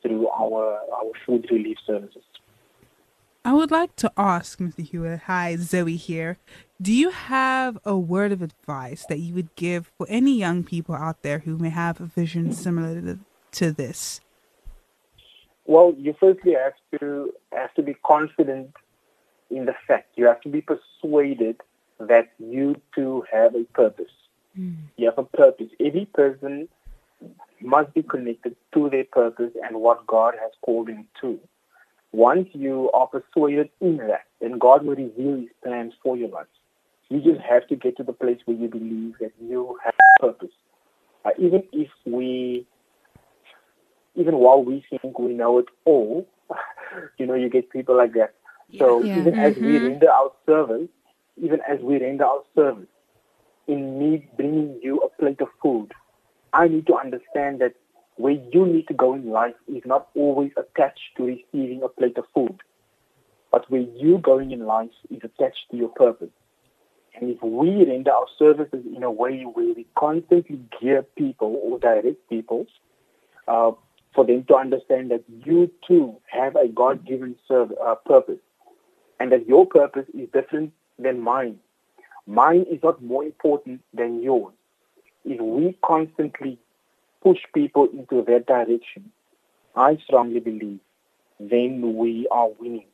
through 0.00 0.28
our, 0.28 0.78
our 0.90 1.12
food 1.26 1.46
relief 1.50 1.76
services. 1.86 2.24
I 3.44 3.52
would 3.52 3.70
like 3.70 3.96
to 3.96 4.10
ask 4.16 4.58
Mr. 4.60 4.88
Hewitt, 4.88 5.24
hi, 5.24 5.56
Zoe 5.56 5.96
here. 5.96 6.38
Do 6.80 6.90
you 6.90 7.10
have 7.10 7.76
a 7.84 7.98
word 7.98 8.32
of 8.32 8.40
advice 8.40 9.04
that 9.10 9.18
you 9.18 9.34
would 9.34 9.54
give 9.56 9.92
for 9.98 10.06
any 10.08 10.38
young 10.38 10.64
people 10.64 10.94
out 10.94 11.20
there 11.20 11.40
who 11.40 11.58
may 11.58 11.68
have 11.68 12.00
a 12.00 12.06
vision 12.06 12.54
similar 12.54 12.98
to, 13.02 13.18
to 13.52 13.72
this? 13.72 14.20
Well, 15.64 15.94
you 15.96 16.14
firstly 16.18 16.54
have 16.54 16.74
to 16.98 17.32
have 17.52 17.72
to 17.74 17.82
be 17.82 17.94
confident 18.04 18.74
in 19.50 19.66
the 19.66 19.74
fact. 19.86 20.08
You 20.16 20.26
have 20.26 20.40
to 20.42 20.48
be 20.48 20.62
persuaded 20.62 21.60
that 22.00 22.32
you 22.38 22.80
too 22.94 23.24
have 23.32 23.54
a 23.54 23.64
purpose. 23.72 24.10
Hmm. 24.56 24.72
You 24.96 25.06
have 25.06 25.18
a 25.18 25.24
purpose. 25.24 25.68
Every 25.78 26.06
person 26.06 26.68
must 27.60 27.94
be 27.94 28.02
connected 28.02 28.56
to 28.74 28.90
their 28.90 29.04
purpose 29.04 29.52
and 29.64 29.76
what 29.76 30.06
God 30.06 30.34
has 30.40 30.50
called 30.62 30.88
them 30.88 31.06
to. 31.20 31.38
Once 32.12 32.48
you 32.52 32.90
are 32.92 33.06
persuaded 33.06 33.70
in 33.80 33.96
that, 33.98 34.24
then 34.40 34.58
God 34.58 34.84
will 34.84 34.96
reveal 34.96 35.36
His 35.36 35.48
plans 35.62 35.94
for 36.02 36.16
your 36.16 36.28
life. 36.28 36.46
You 37.08 37.20
just 37.20 37.40
have 37.40 37.66
to 37.68 37.76
get 37.76 37.96
to 37.98 38.02
the 38.02 38.12
place 38.12 38.40
where 38.44 38.56
you 38.56 38.68
believe 38.68 39.14
that 39.20 39.32
you 39.40 39.78
have 39.84 39.94
a 39.94 40.22
purpose. 40.22 40.54
Uh, 41.24 41.30
even 41.38 41.62
if 41.72 41.88
we, 42.04 42.66
even 44.14 44.36
while 44.36 44.62
we 44.62 44.84
think 44.90 45.18
we 45.18 45.32
know 45.34 45.58
it 45.58 45.66
all, 45.84 46.26
you 47.18 47.26
know, 47.26 47.34
you 47.34 47.48
get 47.48 47.70
people 47.70 47.96
like 47.96 48.12
that. 48.14 48.34
So 48.78 49.02
Yeah. 49.04 49.18
even 49.18 49.34
as 49.34 49.56
we 49.56 49.78
Mhm. 49.78 49.84
render 49.84 50.10
our 50.10 50.32
service, 50.46 50.88
even 51.36 51.60
as 51.62 51.80
we 51.80 51.98
render 51.98 52.24
our 52.24 52.42
service, 52.54 52.88
in 53.66 53.98
me 53.98 54.28
bringing 54.36 54.80
you 54.82 54.98
a 55.00 55.08
plate 55.08 55.40
of 55.40 55.48
food, 55.62 55.92
I 56.52 56.68
need 56.68 56.86
to 56.88 56.96
understand 56.96 57.60
that 57.60 57.74
where 58.16 58.32
you 58.32 58.66
need 58.66 58.88
to 58.88 58.94
go 58.94 59.14
in 59.14 59.30
life 59.30 59.54
is 59.66 59.84
not 59.86 60.08
always 60.14 60.52
attached 60.56 61.16
to 61.16 61.24
receiving 61.24 61.82
a 61.82 61.88
plate 61.88 62.18
of 62.18 62.26
food, 62.34 62.60
but 63.50 63.70
where 63.70 63.80
you 63.80 64.18
going 64.18 64.50
in 64.52 64.66
life 64.66 64.90
is 65.10 65.22
attached 65.24 65.70
to 65.70 65.76
your 65.76 65.88
purpose. 65.88 66.30
And 67.14 67.30
if 67.30 67.42
we 67.42 67.84
render 67.84 68.10
our 68.12 68.26
services 68.38 68.84
in 68.96 69.02
a 69.02 69.10
way 69.10 69.42
where 69.44 69.74
we 69.74 69.86
constantly 69.96 70.60
gear 70.80 71.02
people 71.16 71.56
or 71.62 71.78
direct 71.78 72.28
people 72.28 72.66
uh, 73.48 73.72
for 74.14 74.24
them 74.24 74.44
to 74.44 74.56
understand 74.56 75.10
that 75.10 75.24
you 75.44 75.70
too 75.86 76.16
have 76.26 76.56
a 76.56 76.68
God-given 76.68 77.36
serv- 77.48 77.72
uh, 77.82 77.94
purpose 77.94 78.40
and 79.18 79.32
that 79.32 79.46
your 79.46 79.66
purpose 79.66 80.06
is 80.14 80.28
different 80.32 80.72
than 80.98 81.20
mine. 81.20 81.58
Mine 82.26 82.66
is 82.70 82.82
not 82.82 83.02
more 83.02 83.24
important 83.24 83.82
than 83.94 84.22
yours. 84.22 84.52
If 85.24 85.40
we 85.40 85.78
constantly 85.84 86.58
push 87.22 87.38
people 87.54 87.88
into 87.92 88.22
that 88.22 88.46
direction, 88.46 89.10
I 89.74 89.96
strongly 90.04 90.40
believe 90.40 90.80
then 91.40 91.96
we 91.96 92.28
are 92.30 92.48
winning. 92.60 92.86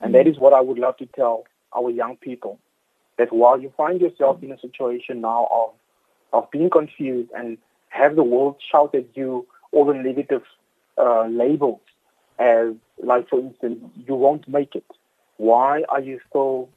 And 0.00 0.14
that 0.14 0.26
is 0.26 0.38
what 0.38 0.54
I 0.54 0.60
would 0.60 0.78
love 0.78 0.96
to 0.98 1.06
tell 1.06 1.44
our 1.76 1.90
young 1.90 2.16
people 2.16 2.58
that 3.18 3.32
while 3.32 3.60
you 3.60 3.72
find 3.76 4.00
yourself 4.00 4.42
in 4.42 4.50
a 4.52 4.58
situation 4.58 5.20
now 5.20 5.46
of, 5.50 5.70
of 6.32 6.50
being 6.50 6.70
confused 6.70 7.30
and 7.36 7.58
have 7.90 8.16
the 8.16 8.22
world 8.22 8.56
shout 8.70 8.94
at 8.94 9.04
you 9.14 9.46
all 9.72 9.84
the 9.84 9.94
negative 9.94 10.42
uh, 11.04 11.26
labels 11.26 11.80
as, 12.38 12.74
like, 13.02 13.28
for 13.30 13.38
instance, 13.40 13.78
you 14.06 14.14
won't 14.14 14.46
make 14.48 14.74
it. 14.74 14.88
Why 15.36 15.84
are 15.88 16.00
you 16.00 16.20
still 16.28 16.68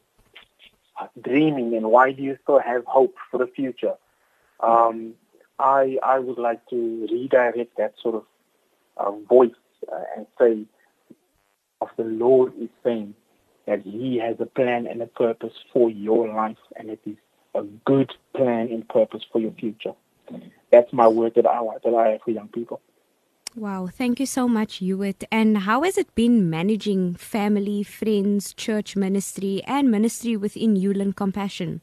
dreaming 1.22 1.76
and 1.76 1.86
why 1.96 2.12
do 2.18 2.22
you 2.24 2.38
still 2.44 2.60
have 2.60 2.84
hope 2.86 3.16
for 3.30 3.38
the 3.38 3.48
future? 3.48 3.96
Um, 4.60 5.16
I, 5.60 5.98
I 6.04 6.20
would 6.20 6.38
like 6.38 6.62
to 6.70 7.08
redirect 7.12 7.78
that 7.78 7.94
sort 8.02 8.16
of 8.16 8.26
uh, 8.98 9.12
voice 9.28 9.52
uh, 9.92 10.04
and 10.16 10.26
say, 10.40 10.66
of 11.82 11.90
the 11.98 12.06
Lord 12.06 12.54
is 12.60 12.70
saying 12.84 13.16
that 13.68 13.82
He 13.82 14.18
has 14.20 14.38
a 14.40 14.46
plan 14.46 14.88
and 14.88 15.02
a 15.02 15.08
purpose 15.08 15.54
for 15.74 15.90
your 15.90 16.34
life, 16.34 16.64
and 16.78 16.90
it 16.90 17.02
is 17.06 17.18
a 17.54 17.64
good 17.86 18.12
plan 18.36 18.70
and 18.72 18.88
purpose 18.88 19.24
for 19.32 19.40
your 19.40 19.52
future. 19.52 19.94
That's 20.72 20.92
my 20.94 21.08
word 21.08 21.34
that 21.36 21.46
I 21.46 21.62
that 21.84 21.94
I 21.94 22.12
have 22.12 22.22
for 22.24 22.32
young 22.32 22.48
people. 22.48 22.82
Wow, 23.56 23.86
thank 23.86 24.20
you 24.20 24.26
so 24.26 24.48
much, 24.48 24.78
Hewitt. 24.78 25.26
And 25.32 25.60
how 25.60 25.84
has 25.84 25.96
it 25.96 26.16
been 26.16 26.50
managing 26.50 27.14
family, 27.14 27.84
friends, 27.84 28.52
church 28.52 28.96
ministry, 28.96 29.62
and 29.68 29.92
ministry 29.92 30.36
within 30.36 30.76
HewLin 30.76 31.16
Compassion? 31.16 31.82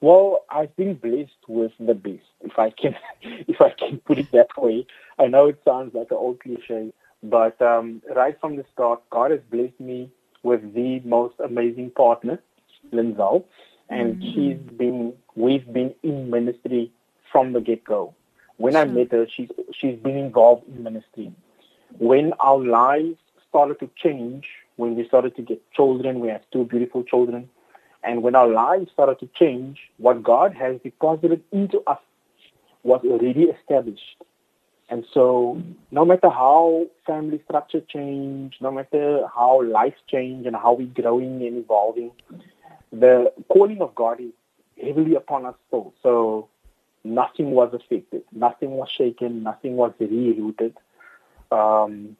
Well, 0.00 0.44
I've 0.48 0.74
been 0.76 0.94
blessed 0.94 1.48
with 1.48 1.72
the 1.80 1.94
best, 1.94 2.22
if 2.42 2.56
I 2.60 2.70
can, 2.70 2.94
if 3.22 3.60
I 3.60 3.70
can 3.70 3.98
put 3.98 4.18
it 4.18 4.30
that 4.30 4.56
way. 4.56 4.86
I 5.18 5.26
know 5.26 5.48
it 5.48 5.60
sounds 5.64 5.94
like 5.94 6.12
an 6.12 6.16
old 6.16 6.38
cliche, 6.38 6.92
but 7.24 7.60
um, 7.60 8.00
right 8.14 8.38
from 8.40 8.54
the 8.54 8.64
start, 8.72 9.02
God 9.10 9.32
has 9.32 9.40
blessed 9.50 9.80
me 9.80 10.12
with 10.44 10.74
the 10.74 11.00
most 11.00 11.34
amazing 11.40 11.90
partner, 11.90 12.40
Linzell, 12.92 13.44
and 13.88 14.22
she's 14.22 14.58
been, 14.78 15.12
we've 15.34 15.70
been 15.72 15.92
in 16.04 16.30
ministry 16.30 16.92
from 17.32 17.52
the 17.52 17.60
get-go. 17.60 18.14
When 18.60 18.76
I 18.76 18.84
met 18.84 19.10
her, 19.12 19.26
she's 19.34 19.48
she's 19.72 19.98
been 19.98 20.18
involved 20.18 20.68
in 20.68 20.82
ministry. 20.82 21.32
When 21.98 22.34
our 22.40 22.58
lives 22.58 23.16
started 23.48 23.80
to 23.80 23.88
change, 23.96 24.44
when 24.76 24.96
we 24.96 25.08
started 25.08 25.34
to 25.36 25.42
get 25.42 25.62
children, 25.72 26.20
we 26.20 26.28
have 26.28 26.42
two 26.52 26.64
beautiful 26.64 27.02
children, 27.02 27.48
and 28.04 28.22
when 28.22 28.34
our 28.34 28.48
lives 28.48 28.90
started 28.92 29.18
to 29.20 29.28
change, 29.34 29.78
what 29.96 30.22
God 30.22 30.52
has 30.52 30.78
deposited 30.84 31.42
into 31.52 31.80
us 31.86 32.00
was 32.82 33.00
already 33.02 33.44
established. 33.44 34.22
And 34.90 35.06
so, 35.14 35.62
no 35.90 36.04
matter 36.04 36.28
how 36.28 36.86
family 37.06 37.40
structure 37.46 37.80
change, 37.80 38.56
no 38.60 38.70
matter 38.70 39.26
how 39.34 39.62
life 39.62 39.94
change 40.06 40.44
and 40.44 40.54
how 40.54 40.74
we're 40.74 40.88
growing 40.88 41.40
and 41.46 41.56
evolving, 41.64 42.10
the 42.92 43.32
calling 43.48 43.80
of 43.80 43.94
God 43.94 44.20
is 44.20 44.32
heavily 44.78 45.14
upon 45.14 45.46
us 45.46 45.54
still. 45.68 45.94
So, 46.02 46.48
nothing 47.04 47.50
was 47.52 47.72
affected, 47.72 48.22
nothing 48.32 48.72
was 48.72 48.88
shaken, 48.90 49.42
nothing 49.42 49.76
was 49.76 49.92
rerouted. 50.00 50.74
Um, 51.50 52.16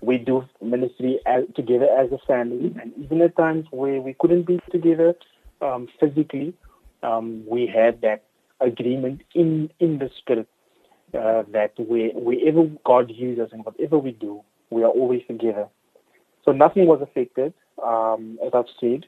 we 0.00 0.18
do 0.18 0.44
ministry 0.60 1.20
as, 1.26 1.44
together 1.54 1.88
as 1.96 2.10
a 2.10 2.18
family, 2.26 2.74
and 2.80 2.92
even 2.98 3.22
at 3.22 3.36
times 3.36 3.66
where 3.70 4.00
we 4.00 4.14
couldn't 4.18 4.44
be 4.44 4.60
together 4.70 5.14
um, 5.60 5.88
physically, 6.00 6.54
um, 7.02 7.44
we 7.46 7.66
had 7.66 8.00
that 8.02 8.24
agreement 8.60 9.22
in 9.34 9.70
in 9.80 9.98
the 9.98 10.10
spirit 10.18 10.48
uh, 11.14 11.42
that 11.52 11.72
we, 11.78 12.10
wherever 12.14 12.64
God 12.84 13.10
uses 13.10 13.50
and 13.52 13.64
whatever 13.64 13.98
we 13.98 14.12
do, 14.12 14.42
we 14.70 14.82
are 14.82 14.88
always 14.90 15.22
together. 15.26 15.68
So 16.44 16.52
nothing 16.52 16.86
was 16.86 17.00
affected, 17.00 17.52
um, 17.84 18.38
as 18.44 18.52
I've 18.54 18.64
said, 18.80 19.06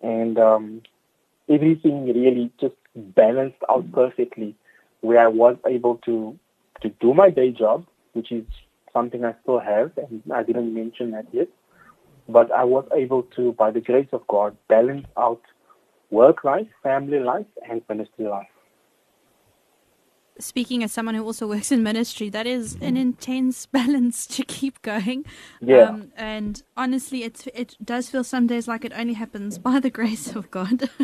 and 0.00 0.38
um, 0.38 0.82
everything 1.48 2.06
really 2.06 2.50
just 2.60 2.74
balanced 2.94 3.62
out 3.70 3.90
perfectly, 3.92 4.54
where 5.00 5.18
I 5.18 5.28
was 5.28 5.56
able 5.66 5.96
to 6.06 6.38
to 6.82 6.88
do 7.00 7.14
my 7.14 7.30
day 7.30 7.50
job, 7.50 7.86
which 8.12 8.32
is 8.32 8.44
something 8.92 9.24
I 9.24 9.34
still 9.42 9.60
have, 9.60 9.92
and 9.96 10.22
I 10.32 10.42
didn't 10.42 10.74
mention 10.74 11.12
that 11.12 11.26
yet. 11.32 11.48
But 12.28 12.50
I 12.52 12.64
was 12.64 12.84
able 12.94 13.22
to, 13.36 13.52
by 13.52 13.70
the 13.70 13.80
grace 13.80 14.08
of 14.12 14.26
God, 14.26 14.56
balance 14.68 15.06
out 15.16 15.42
work 16.10 16.44
life, 16.44 16.68
family 16.82 17.18
life, 17.18 17.46
and 17.68 17.82
ministry 17.88 18.26
life. 18.26 18.46
Speaking 20.38 20.82
as 20.82 20.92
someone 20.92 21.14
who 21.14 21.24
also 21.24 21.46
works 21.46 21.70
in 21.70 21.82
ministry, 21.82 22.28
that 22.30 22.46
is 22.46 22.76
an 22.80 22.96
intense 22.96 23.66
balance 23.78 24.26
to 24.26 24.44
keep 24.44 24.80
going. 24.82 25.24
Yeah. 25.60 25.88
Um, 25.88 26.12
and 26.16 26.62
honestly, 26.76 27.22
it's, 27.22 27.46
it 27.54 27.76
does 27.84 28.10
feel 28.10 28.24
some 28.24 28.46
days 28.46 28.66
like 28.66 28.84
it 28.84 28.92
only 28.96 29.14
happens 29.14 29.58
by 29.58 29.78
the 29.78 29.90
grace 29.98 30.34
of 30.34 30.50
God. 30.50 30.88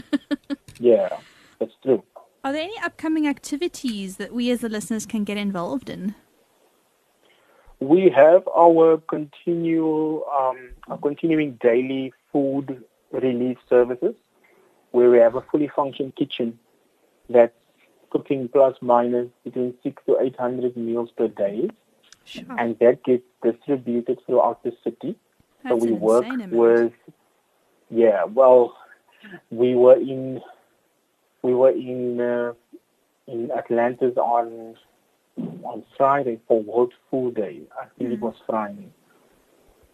Yeah, 0.81 1.19
that's 1.59 1.73
true. 1.83 2.03
Are 2.45 2.53
there 2.53 2.63
any 2.63 2.79
upcoming 2.83 3.27
activities 3.27 4.17
that 4.17 4.33
we 4.33 4.51
as 4.51 4.61
the 4.61 4.69
listeners 4.69 5.07
can 5.07 5.25
get 5.25 5.37
involved 5.37 5.91
in? 5.91 6.15
We 7.81 8.11
have 8.15 8.47
our 8.49 8.99
continual, 8.99 10.25
um, 10.39 10.71
our 10.89 10.99
continuing 10.99 11.59
daily 11.61 12.13
food 12.33 12.83
relief 13.13 13.59
services, 13.69 14.15
where 14.91 15.11
we 15.11 15.19
have 15.19 15.35
a 15.37 15.43
fully 15.43 15.71
functioning 15.75 16.13
kitchen 16.13 16.59
that's 17.31 17.53
cooking 18.11 18.49
plus 18.49 18.75
minus 18.81 19.29
between 19.45 19.75
six 19.83 20.03
to 20.07 20.17
eight 20.21 20.37
hundred 20.39 20.77
meals 20.77 21.11
per 21.17 21.29
day, 21.29 21.69
Sure. 22.25 22.45
and 22.59 22.79
that 22.81 23.05
gets 23.05 23.23
distributed 23.43 24.19
throughout 24.27 24.63
the 24.65 24.73
city. 24.83 25.17
so 25.63 25.69
That's 25.71 25.85
we 25.85 25.89
an 25.93 26.01
work 26.01 26.25
amount. 26.27 26.53
with, 26.53 26.93
yeah, 27.91 28.25
well, 28.25 28.77
we 29.51 29.75
were 29.75 29.97
in 29.97 30.41
we 31.49 31.55
were 31.55 31.71
in 31.71 32.21
uh, 32.21 32.53
in 33.27 33.51
Atlantis 33.61 34.15
on 34.17 34.77
on 35.65 35.83
Friday 35.97 36.39
for 36.47 36.61
World 36.63 36.93
Food 37.11 37.37
Day. 37.37 37.57
I 37.83 37.87
think 37.97 38.13
it 38.13 38.21
was 38.21 38.35
Friday, 38.47 38.89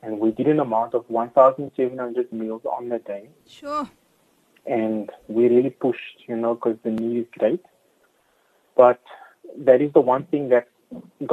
and 0.02 0.18
we 0.18 0.32
did 0.32 0.48
an 0.48 0.58
amount 0.58 0.94
of 0.94 1.04
1,700 1.08 2.32
meals 2.32 2.62
on 2.64 2.88
the 2.88 2.98
day, 2.98 3.28
Sure. 3.46 3.88
and 4.66 5.10
we 5.28 5.48
really 5.48 5.70
pushed, 5.70 6.18
you 6.26 6.36
know, 6.36 6.54
because 6.54 6.76
the 6.82 6.90
need 6.90 7.18
is 7.20 7.26
great. 7.38 7.64
But 8.76 9.00
that 9.68 9.80
is 9.80 9.92
the 9.92 10.00
one 10.00 10.24
thing 10.24 10.48
that's 10.48 10.70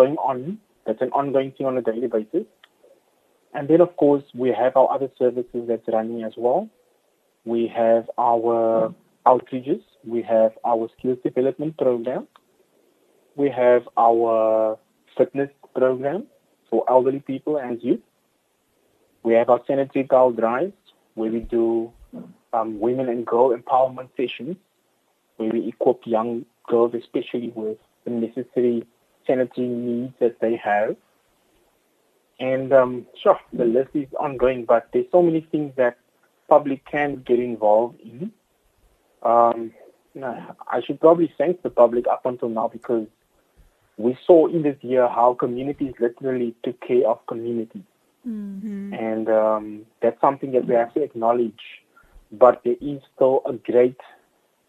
going 0.01 0.17
on. 0.17 0.59
That's 0.85 1.01
an 1.01 1.11
ongoing 1.11 1.51
thing 1.53 1.65
on 1.65 1.77
a 1.77 1.81
daily 1.81 2.07
basis. 2.07 2.45
And 3.53 3.67
then, 3.67 3.81
of 3.81 3.95
course, 3.97 4.23
we 4.33 4.49
have 4.51 4.77
our 4.77 4.89
other 4.91 5.09
services 5.17 5.63
that's 5.67 5.87
running 5.87 6.23
as 6.23 6.33
well. 6.37 6.69
We 7.45 7.67
have 7.75 8.09
our 8.17 8.93
outreaches. 9.25 9.81
We 10.05 10.21
have 10.23 10.57
our 10.65 10.89
skills 10.97 11.19
development 11.23 11.77
program. 11.77 12.27
We 13.35 13.49
have 13.49 13.87
our 13.97 14.77
fitness 15.17 15.49
program 15.75 16.25
for 16.69 16.83
elderly 16.89 17.19
people 17.19 17.57
and 17.57 17.81
youth. 17.81 18.01
We 19.23 19.33
have 19.33 19.49
our 19.49 19.61
sanitary 19.67 20.07
towel 20.07 20.31
drives 20.31 20.73
where 21.13 21.31
we 21.31 21.41
do 21.41 21.91
um, 22.53 22.79
women 22.79 23.09
and 23.09 23.25
girl 23.25 23.55
empowerment 23.55 24.09
sessions 24.17 24.57
where 25.37 25.49
we 25.51 25.67
equip 25.67 26.05
young 26.05 26.45
girls, 26.67 26.93
especially 26.93 27.49
with 27.55 27.77
the 28.05 28.11
necessary 28.11 28.85
sanitary 29.27 29.67
needs 29.67 30.13
that 30.19 30.39
they 30.39 30.55
have. 30.55 30.95
And 32.39 32.73
um, 32.73 33.05
sure, 33.21 33.39
the 33.53 33.65
list 33.65 33.91
is 33.93 34.07
ongoing, 34.19 34.65
but 34.65 34.89
there's 34.93 35.05
so 35.11 35.21
many 35.21 35.41
things 35.51 35.73
that 35.77 35.97
public 36.49 36.83
can 36.85 37.23
get 37.25 37.39
involved 37.39 37.99
in. 38.01 38.31
Um, 39.21 39.71
I 40.71 40.81
should 40.85 40.99
probably 40.99 41.33
thank 41.37 41.61
the 41.61 41.69
public 41.69 42.05
up 42.07 42.25
until 42.25 42.49
now 42.49 42.67
because 42.67 43.07
we 43.97 44.17
saw 44.25 44.47
in 44.47 44.63
this 44.63 44.77
year 44.81 45.07
how 45.07 45.33
communities 45.33 45.93
literally 45.99 46.55
took 46.63 46.79
care 46.81 47.07
of 47.07 47.25
communities. 47.27 47.83
And 48.93 49.29
um, 49.29 49.85
that's 50.01 50.19
something 50.21 50.51
that 50.51 50.67
we 50.67 50.75
have 50.75 50.93
to 50.95 51.03
acknowledge. 51.03 51.61
But 52.31 52.61
there 52.63 52.75
is 52.81 53.01
still 53.15 53.41
a 53.45 53.53
great 53.53 53.99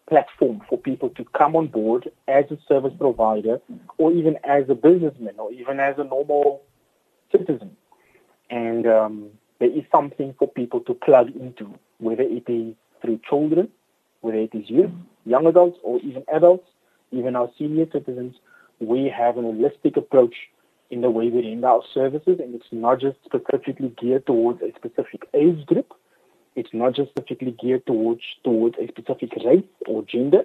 platform 0.07 0.61
for 0.69 0.77
people 0.77 1.09
to 1.09 1.25
come 1.37 1.55
on 1.55 1.67
board 1.67 2.11
as 2.27 2.45
a 2.51 2.57
service 2.67 2.93
provider 2.97 3.59
or 3.97 4.11
even 4.11 4.37
as 4.43 4.65
a 4.69 4.75
businessman 4.75 5.35
or 5.37 5.51
even 5.51 5.79
as 5.79 5.95
a 5.97 6.03
normal 6.03 6.61
citizen. 7.31 7.75
And 8.49 8.85
um, 8.85 9.29
there 9.59 9.71
is 9.71 9.83
something 9.91 10.35
for 10.37 10.47
people 10.47 10.81
to 10.81 10.93
plug 10.93 11.35
into, 11.35 11.73
whether 11.99 12.23
it 12.23 12.43
is 12.47 12.75
through 13.01 13.21
children, 13.27 13.69
whether 14.21 14.37
it 14.37 14.53
is 14.53 14.69
youth, 14.69 14.91
young 15.25 15.47
adults, 15.47 15.79
or 15.83 15.99
even 15.99 16.23
adults, 16.33 16.67
even 17.11 17.35
our 17.35 17.49
senior 17.57 17.85
citizens. 17.91 18.35
We 18.79 19.11
have 19.15 19.37
an 19.37 19.45
holistic 19.45 19.97
approach 19.97 20.35
in 20.89 21.01
the 21.01 21.09
way 21.09 21.29
we 21.29 21.41
render 21.41 21.67
our 21.67 21.83
services, 21.93 22.39
and 22.39 22.53
it's 22.53 22.71
not 22.71 22.99
just 22.99 23.17
specifically 23.25 23.93
geared 23.99 24.25
towards 24.25 24.61
a 24.61 24.71
specific 24.75 25.27
age 25.33 25.65
group. 25.65 25.93
It's 26.55 26.69
not 26.73 26.93
just 26.95 27.09
specifically 27.09 27.55
geared 27.59 27.85
towards 27.87 28.21
towards 28.43 28.75
a 28.77 28.87
specific 28.87 29.31
race 29.43 29.63
or 29.87 30.03
gender, 30.03 30.43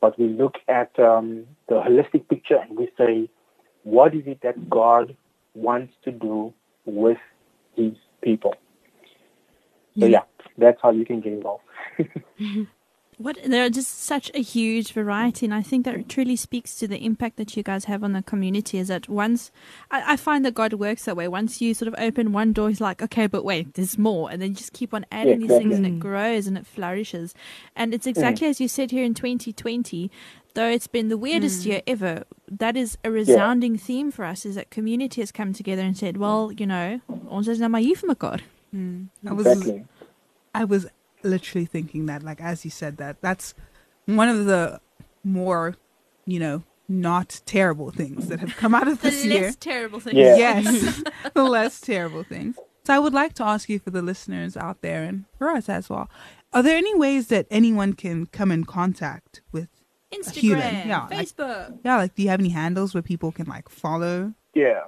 but 0.00 0.18
we 0.18 0.28
look 0.28 0.54
at 0.68 0.98
um, 0.98 1.44
the 1.68 1.74
holistic 1.74 2.28
picture 2.28 2.56
and 2.56 2.78
we 2.78 2.90
say, 2.96 3.28
what 3.82 4.14
is 4.14 4.22
it 4.26 4.40
that 4.42 4.70
God 4.70 5.16
wants 5.54 5.92
to 6.04 6.12
do 6.12 6.52
with 6.86 7.18
His 7.76 7.92
people? 8.22 8.54
So 9.98 10.06
yeah, 10.06 10.22
that's 10.56 10.80
how 10.80 10.92
you 10.92 11.04
can 11.04 11.20
get 11.20 11.32
involved. 11.32 11.64
What 13.18 13.36
there 13.44 13.64
are 13.64 13.70
just 13.70 14.04
such 14.04 14.30
a 14.32 14.40
huge 14.40 14.92
variety, 14.92 15.44
and 15.44 15.52
I 15.52 15.60
think 15.60 15.84
that 15.84 16.08
truly 16.08 16.36
speaks 16.36 16.76
to 16.76 16.86
the 16.86 17.04
impact 17.04 17.36
that 17.36 17.56
you 17.56 17.64
guys 17.64 17.86
have 17.86 18.04
on 18.04 18.12
the 18.12 18.22
community. 18.22 18.78
Is 18.78 18.86
that 18.88 19.08
once 19.08 19.50
I, 19.90 20.12
I 20.12 20.16
find 20.16 20.44
that 20.44 20.54
God 20.54 20.74
works 20.74 21.04
that 21.04 21.16
way. 21.16 21.26
Once 21.26 21.60
you 21.60 21.74
sort 21.74 21.88
of 21.88 21.96
open 21.98 22.32
one 22.32 22.52
door, 22.52 22.68
He's 22.68 22.80
like, 22.80 23.02
okay, 23.02 23.26
but 23.26 23.44
wait, 23.44 23.74
there's 23.74 23.98
more, 23.98 24.30
and 24.30 24.40
then 24.40 24.50
you 24.50 24.54
just 24.54 24.72
keep 24.72 24.94
on 24.94 25.04
adding 25.10 25.40
these 25.40 25.50
things, 25.50 25.74
and 25.74 25.84
it 25.84 25.98
grows 25.98 26.46
and 26.46 26.56
it 26.56 26.64
flourishes. 26.64 27.34
And 27.74 27.92
it's 27.92 28.06
mm. 28.06 28.10
exactly 28.10 28.46
as 28.46 28.60
you 28.60 28.68
said 28.68 28.92
here 28.92 29.04
in 29.04 29.14
2020. 29.14 30.12
Though 30.54 30.68
it's 30.68 30.86
been 30.86 31.08
the 31.08 31.18
weirdest 31.18 31.62
mm. 31.62 31.66
year 31.66 31.82
ever, 31.86 32.24
that 32.48 32.76
is 32.76 32.98
a 33.04 33.10
resounding 33.10 33.76
theme 33.78 34.10
for 34.12 34.24
us. 34.24 34.46
Is 34.46 34.54
that 34.54 34.70
community 34.70 35.20
has 35.20 35.32
come 35.32 35.52
together 35.52 35.82
and 35.82 35.96
said, 35.96 36.16
well, 36.16 36.52
you 36.52 36.66
know, 36.66 37.00
ons 37.28 37.48
is 37.48 37.58
nou 37.58 37.68
maar 37.68 37.80
hier 37.80 37.96
vir 37.96 38.14
mekaar. 38.14 38.40
I 39.26 39.32
was 39.32 39.46
exactly. 39.46 39.84
I 40.54 40.64
was 40.64 40.86
literally 41.22 41.66
thinking 41.66 42.06
that, 42.06 42.22
like 42.22 42.40
as 42.40 42.64
you 42.64 42.70
said 42.70 42.96
that, 42.98 43.20
that's 43.20 43.54
one 44.06 44.28
of 44.28 44.46
the 44.46 44.80
more, 45.24 45.76
you 46.26 46.38
know, 46.38 46.62
not 46.88 47.40
terrible 47.44 47.90
things 47.90 48.28
that 48.28 48.40
have 48.40 48.56
come 48.56 48.74
out 48.74 48.88
of 48.88 49.00
this 49.02 49.24
year. 49.24 49.42
less 49.42 49.56
terrible 49.56 50.00
thing. 50.00 50.16
Yeah. 50.16 50.36
Yes, 50.36 51.02
the 51.34 51.44
less 51.44 51.80
terrible 51.80 52.22
things. 52.22 52.56
So 52.84 52.94
I 52.94 52.98
would 52.98 53.12
like 53.12 53.34
to 53.34 53.44
ask 53.44 53.68
you 53.68 53.78
for 53.78 53.90
the 53.90 54.00
listeners 54.00 54.56
out 54.56 54.80
there 54.80 55.02
and 55.02 55.26
for 55.36 55.50
us 55.50 55.68
as 55.68 55.90
well. 55.90 56.08
Are 56.54 56.62
there 56.62 56.76
any 56.78 56.94
ways 56.94 57.26
that 57.28 57.46
anyone 57.50 57.92
can 57.92 58.26
come 58.26 58.50
in 58.50 58.64
contact 58.64 59.42
with? 59.52 59.68
human, 60.10 60.62
Instagram, 60.62 60.86
yeah, 60.86 61.06
like- 61.10 61.26
Facebook. 61.28 61.78
Yeah, 61.84 61.96
like 61.98 62.14
do 62.14 62.22
you 62.22 62.30
have 62.30 62.40
any 62.40 62.48
handles 62.48 62.94
where 62.94 63.02
people 63.02 63.30
can 63.30 63.44
like 63.46 63.68
follow? 63.68 64.32
Yeah. 64.54 64.84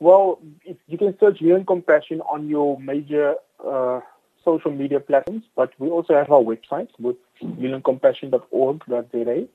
Well, 0.00 0.40
if 0.64 0.76
you 0.88 0.98
can 0.98 1.16
search 1.20 1.38
HewLin 1.40 1.64
Compassion 1.66 2.20
on 2.22 2.48
your 2.48 2.78
major 2.80 3.36
uh, 3.64 4.00
social 4.46 4.70
media 4.70 5.00
platforms, 5.00 5.44
but 5.54 5.70
we 5.78 5.88
also 5.88 6.14
have 6.14 6.30
our 6.30 6.40
website 6.40 6.88
with 6.98 7.16
hewlincompassion.org.za. 7.42 9.48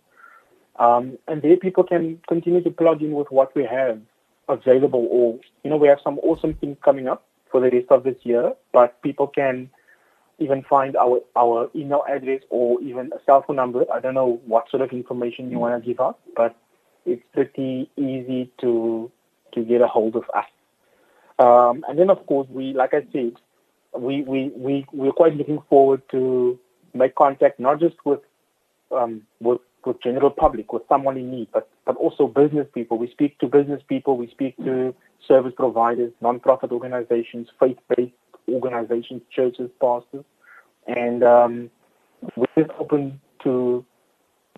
Um, 0.77 1.17
and 1.27 1.41
there 1.41 1.58
people 1.58 1.84
can 1.84 2.19
continue 2.27 2.62
to 2.62 2.69
plug 2.69 3.01
in 3.01 3.13
with 3.13 3.32
what 3.32 3.56
we 3.56 3.65
have 3.65 3.99
available 4.47 5.08
or, 5.10 5.39
you 5.63 5.69
know, 5.69 5.77
we 5.77 5.88
have 5.88 5.99
some 6.04 6.19
awesome 6.19 6.54
things 6.56 6.77
coming 6.84 7.08
up 7.08 7.25
for 7.49 7.62
the 7.62 7.69
rest 7.69 7.88
of 7.89 8.04
this 8.04 8.17
year, 8.23 8.54
but 8.71 9.01
people 9.01 9.27
can 9.27 9.69
even 10.39 10.63
find 10.63 10.95
our, 10.95 11.19
our 11.36 11.69
email 11.75 12.04
address 12.10 12.41
or 12.49 12.82
even 12.82 13.12
a 13.13 13.19
cell 13.25 13.43
phone 13.45 13.58
number. 13.58 13.86
I 13.93 13.99
don't 13.99 14.13
know 14.13 14.41
what 14.45 14.69
sort 14.69 14.82
of 14.82 14.91
information 14.91 15.51
you 15.51 15.60
want 15.60 15.82
to 15.82 15.88
give 15.88 15.99
us, 15.99 16.15
but 16.36 16.56
it's 17.06 17.23
pretty 17.34 17.89
easy 17.97 18.51
to 18.62 19.12
to 19.54 19.63
get 19.63 19.82
a 19.82 19.88
hold 19.88 20.15
of 20.15 20.23
us. 20.34 20.45
Um, 21.39 21.84
and 21.88 21.99
then, 21.99 22.10
of 22.10 22.25
course, 22.25 22.47
we, 22.49 22.73
like 22.73 22.93
I 22.93 23.06
said, 23.12 23.34
we, 23.97 24.23
we, 24.23 24.51
we, 24.56 24.86
we're 24.91 25.12
quite 25.12 25.36
looking 25.36 25.62
forward 25.69 26.01
to 26.12 26.60
make 26.93 27.15
contact 27.15 27.60
not 27.60 27.80
just 27.80 27.95
with, 28.06 28.19
um, 28.91 29.23
with, 29.39 29.60
with 29.86 30.01
general 30.01 30.30
public, 30.30 30.71
with 30.73 30.84
someone 30.88 31.17
in 31.17 31.32
need, 31.32 31.47
but, 31.54 31.69
but 31.86 31.95
also 31.97 32.27
business 32.27 32.67
people. 32.73 32.97
We 32.97 33.10
speak 33.12 33.39
to 33.39 33.47
business 33.47 33.82
people, 33.88 34.17
we 34.17 34.30
speak 34.30 34.56
to 34.58 34.93
service 35.27 35.54
providers, 35.56 36.12
non-profit 36.21 36.71
organizations, 36.71 37.47
faith-based 37.60 38.13
organizations, 38.49 39.21
churches, 39.34 39.69
pastors, 39.80 40.25
and 40.88 41.23
um, 41.23 41.69
we're 42.36 42.47
just 42.58 42.71
open 42.80 43.19
to 43.43 43.86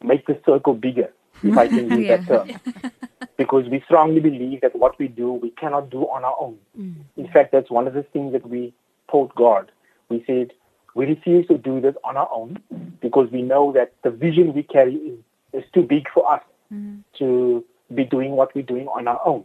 make 0.03 0.25
the 0.25 0.39
circle 0.45 0.73
bigger, 0.73 1.11
if 1.43 1.57
I 1.57 1.67
can 1.67 1.89
use 1.89 2.07
that 2.07 2.27
term 2.27 2.49
because 3.37 3.67
we 3.69 3.81
strongly 3.85 4.19
believe 4.19 4.61
that 4.61 4.75
what 4.75 4.97
we 4.99 5.07
do, 5.07 5.33
we 5.33 5.51
cannot 5.51 5.89
do 5.89 6.03
on 6.03 6.23
our 6.23 6.35
own. 6.39 6.57
In 7.17 7.27
fact, 7.31 7.51
that's 7.51 7.69
one 7.69 7.87
of 7.87 7.93
the 7.93 8.03
things 8.03 8.33
that 8.33 8.47
we 8.47 8.73
told 9.13 9.33
God. 9.35 9.71
We 10.09 10.23
said, 10.27 10.51
we 10.95 11.05
refuse 11.05 11.47
to 11.47 11.57
do 11.57 11.79
this 11.79 11.95
on 12.03 12.17
our 12.17 12.29
own 12.31 12.61
because 13.01 13.31
we 13.31 13.41
know 13.41 13.71
that 13.73 13.93
the 14.03 14.11
vision 14.11 14.53
we 14.53 14.63
carry 14.63 14.95
is, 14.95 15.19
is 15.53 15.63
too 15.73 15.83
big 15.83 16.07
for 16.13 16.31
us 16.31 16.43
mm-hmm. 16.73 16.99
to 17.19 17.63
be 17.93 18.03
doing 18.03 18.31
what 18.31 18.53
we're 18.55 18.63
doing 18.75 18.87
on 18.87 19.07
our 19.07 19.21
own. 19.25 19.43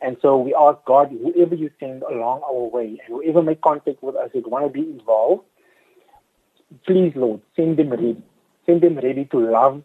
And 0.00 0.16
so 0.22 0.38
we 0.38 0.54
ask 0.54 0.78
God, 0.86 1.10
whoever 1.10 1.54
you 1.54 1.70
send 1.78 2.02
along 2.02 2.42
our 2.42 2.68
way 2.76 2.98
and 3.04 3.08
whoever 3.08 3.42
make 3.42 3.60
contact 3.60 4.02
with 4.02 4.16
us 4.16 4.30
that 4.34 4.48
want 4.48 4.64
to 4.66 4.70
be 4.70 4.80
involved, 4.80 5.44
please, 6.86 7.12
Lord, 7.14 7.40
send 7.54 7.76
them 7.76 7.90
ready. 7.90 8.22
Send 8.66 8.82
them 8.82 8.96
ready 8.96 9.24
to 9.26 9.38
love 9.38 9.82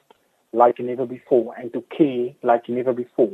like 0.51 0.79
never 0.79 1.05
before 1.05 1.55
and 1.57 1.71
to 1.73 1.81
care 1.95 2.29
like 2.41 2.67
never 2.69 2.93
before. 2.93 3.31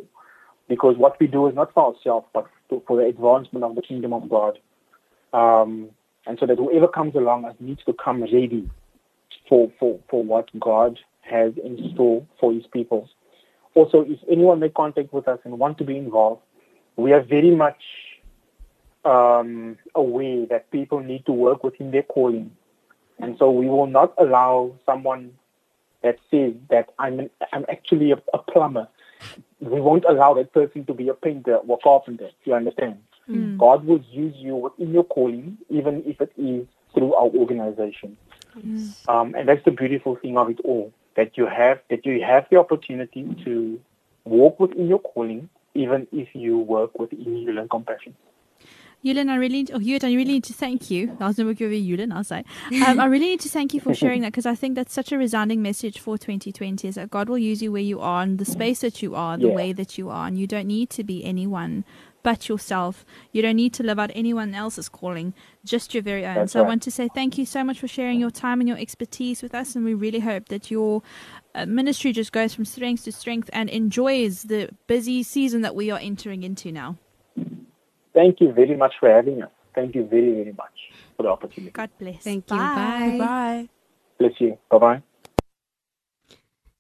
Because 0.68 0.98
what 0.98 1.20
we 1.20 1.28
do 1.28 1.48
is 1.48 1.56
not 1.56 1.74
for 1.74 1.94
ourselves, 1.94 2.28
but 2.34 2.48
to, 2.70 2.84
for 2.88 2.98
the 2.98 3.06
advancement 3.06 3.64
of 3.64 3.76
the 3.76 3.82
kingdom 3.82 4.14
of 4.14 4.30
God. 4.30 4.60
Um, 5.34 5.90
and 6.26 6.38
so 6.40 6.46
that 6.46 6.58
whoever 6.58 6.88
comes 6.88 7.16
along 7.16 7.52
needs 7.60 7.84
to 7.86 7.94
come 7.94 8.22
ready 8.22 8.70
for, 9.48 9.72
for, 9.80 10.00
for 10.10 10.24
what 10.24 10.48
God 10.60 11.00
has 11.22 11.54
in 11.64 11.92
store 11.94 12.26
for 12.40 12.54
his 12.54 12.66
people. 12.68 13.10
Also, 13.76 14.02
if 14.02 14.20
anyone 14.30 14.60
make 14.60 14.74
contact 14.74 15.14
with 15.14 15.28
us 15.28 15.40
and 15.44 15.60
want 15.60 15.78
to 15.78 15.84
be 15.84 15.98
involved, 15.98 16.42
we 16.96 17.14
are 17.14 17.22
very 17.22 17.56
much 17.56 17.82
um, 19.06 19.78
aware 19.96 20.46
that 20.48 20.70
people 20.72 21.00
need 21.00 21.26
to 21.26 21.32
work 21.32 21.64
within 21.64 21.92
their 21.92 22.04
calling. 22.04 22.52
And 23.20 23.38
so 23.38 23.52
we 23.52 23.68
will 23.68 23.88
not 23.88 24.14
allow 24.18 24.76
someone 24.86 25.34
that 26.02 26.18
says 26.32 26.54
that 26.70 26.90
I'm 26.98 27.20
an, 27.20 27.30
I'm 27.52 27.66
actually 27.70 28.12
a, 28.12 28.22
a 28.34 28.38
plumber. 28.38 28.88
We 29.60 29.82
won't 29.82 30.06
allow 30.06 30.34
that 30.36 30.54
person 30.54 30.86
to 30.86 30.94
be 30.94 31.10
a 31.10 31.14
painter 31.14 31.56
or 31.56 31.78
carpenter. 31.84 32.30
You 32.46 32.54
understand? 32.54 33.00
God 33.58 33.86
will 33.86 34.02
use 34.12 34.36
you 34.38 34.56
within 34.56 34.92
your 34.94 35.04
calling, 35.04 35.58
even 35.70 36.04
if 36.06 36.20
it 36.20 36.32
is 36.38 36.66
through 36.94 37.14
our 37.14 37.28
organization. 37.30 38.18
Um, 39.08 39.36
and 39.36 39.48
that's 39.48 39.64
the 39.66 39.72
beautiful 39.72 40.16
thing 40.16 40.38
of 40.38 40.50
it 40.50 40.60
all. 40.64 40.92
that 41.16 41.38
you 41.38 41.46
have 41.48 41.80
that 41.90 42.06
you 42.06 42.24
have 42.24 42.46
the 42.50 42.58
opportunity 42.58 43.24
to 43.44 43.80
walk 44.26 44.60
within 44.60 44.88
your 44.88 45.00
calling, 45.00 45.50
even 45.76 46.08
if 46.12 46.30
you 46.34 46.58
work 46.60 46.98
within 46.98 47.26
HewLin 47.26 47.70
Compassion. 47.70 48.16
HewLin, 49.04 49.30
I 49.30 49.36
really, 49.36 49.66
oh, 49.74 49.80
Hewitt, 49.80 50.04
I 50.04 50.08
really 50.10 50.34
need 50.34 50.44
to 50.46 50.54
thank 50.54 50.92
you. 50.92 51.16
I 51.22 51.28
was 51.28 51.38
going 51.38 51.48
to 51.48 51.54
give 51.54 51.72
you 51.72 51.98
HewLin, 51.98 52.14
I'll 52.14 52.24
say. 52.24 52.44
Um, 52.86 53.00
I 53.00 53.06
really 53.06 53.28
need 53.28 53.40
to 53.42 53.50
thank 53.50 53.74
you 53.74 53.80
for 53.80 53.94
sharing 54.02 54.22
that 54.22 54.32
because 54.34 54.46
I 54.46 54.56
think 54.56 54.76
that's 54.76 54.94
such 54.94 55.12
a 55.14 55.18
resounding 55.18 55.62
message 55.62 56.00
for 56.00 56.18
2020 56.18 56.86
is 56.88 56.96
that 56.96 57.10
God 57.10 57.30
will 57.30 57.38
use 57.38 57.62
you 57.62 57.72
where 57.72 57.82
you 57.82 58.00
are 58.02 58.24
and 58.24 58.38
the 58.40 58.46
space 58.46 58.82
that 58.82 59.02
you 59.02 59.16
are, 59.16 59.38
the 59.38 59.48
Yeah. 59.48 59.54
way 59.56 59.72
that 59.74 59.98
you 59.98 60.10
are, 60.10 60.28
and 60.28 60.38
you 60.38 60.48
don't 60.48 60.68
need 60.68 60.90
to 60.92 61.04
be 61.06 61.24
anyone 61.24 61.86
but 62.24 62.50
yourself. 62.50 63.06
You 63.32 63.42
don't 63.42 63.56
need 63.56 63.74
to 63.76 63.84
live 63.84 64.00
out 64.00 64.12
anyone 64.14 64.54
else's 64.54 64.90
calling, 64.90 65.34
just 65.66 65.94
your 65.94 66.04
very 66.04 66.26
own. 66.26 66.36
That's 66.36 66.54
so 66.54 66.64
I 66.64 66.68
want 66.68 66.84
to 66.84 66.92
say 66.92 67.10
thank 67.14 67.38
you 67.38 67.46
so 67.46 67.64
much 67.64 67.80
for 67.80 67.88
sharing 67.88 68.20
your 68.20 68.32
time 68.32 68.60
and 68.60 68.68
your 68.68 68.78
expertise 68.78 69.42
with 69.42 69.56
us, 69.56 69.76
and 69.76 69.86
we 69.86 69.94
really 69.94 70.20
hope 70.20 70.50
that 70.50 70.70
your 70.70 71.02
uh, 71.56 71.66
ministry 71.66 72.12
just 72.12 72.32
goes 72.32 72.54
from 72.54 72.66
strength 72.66 73.04
to 73.06 73.12
strength 73.12 73.50
and 73.54 73.70
enjoys 73.70 74.44
the 74.44 74.70
busy 74.88 75.24
season 75.24 75.62
that 75.62 75.76
we 75.76 75.92
are 75.92 76.00
entering 76.00 76.44
into 76.44 76.72
now. 76.72 76.98
Thank 78.14 78.42
you 78.42 78.52
very 78.52 78.76
much 78.76 78.94
for 79.00 79.10
having 79.10 79.44
us. 79.44 79.52
Thank 79.76 79.96
you 79.96 80.06
very, 80.06 80.34
very 80.34 80.54
much 80.54 80.74
for 81.16 81.24
the 81.24 81.30
opportunity. 81.30 81.72
God 81.72 81.90
bless. 82.00 82.24
Thank 82.24 82.50
you. 82.50 82.58
Bye. 82.58 83.16
Bye. 83.20 83.70
Bless 84.18 84.34
you. 84.40 84.58
Bye 84.70 84.78
bye. 84.78 85.04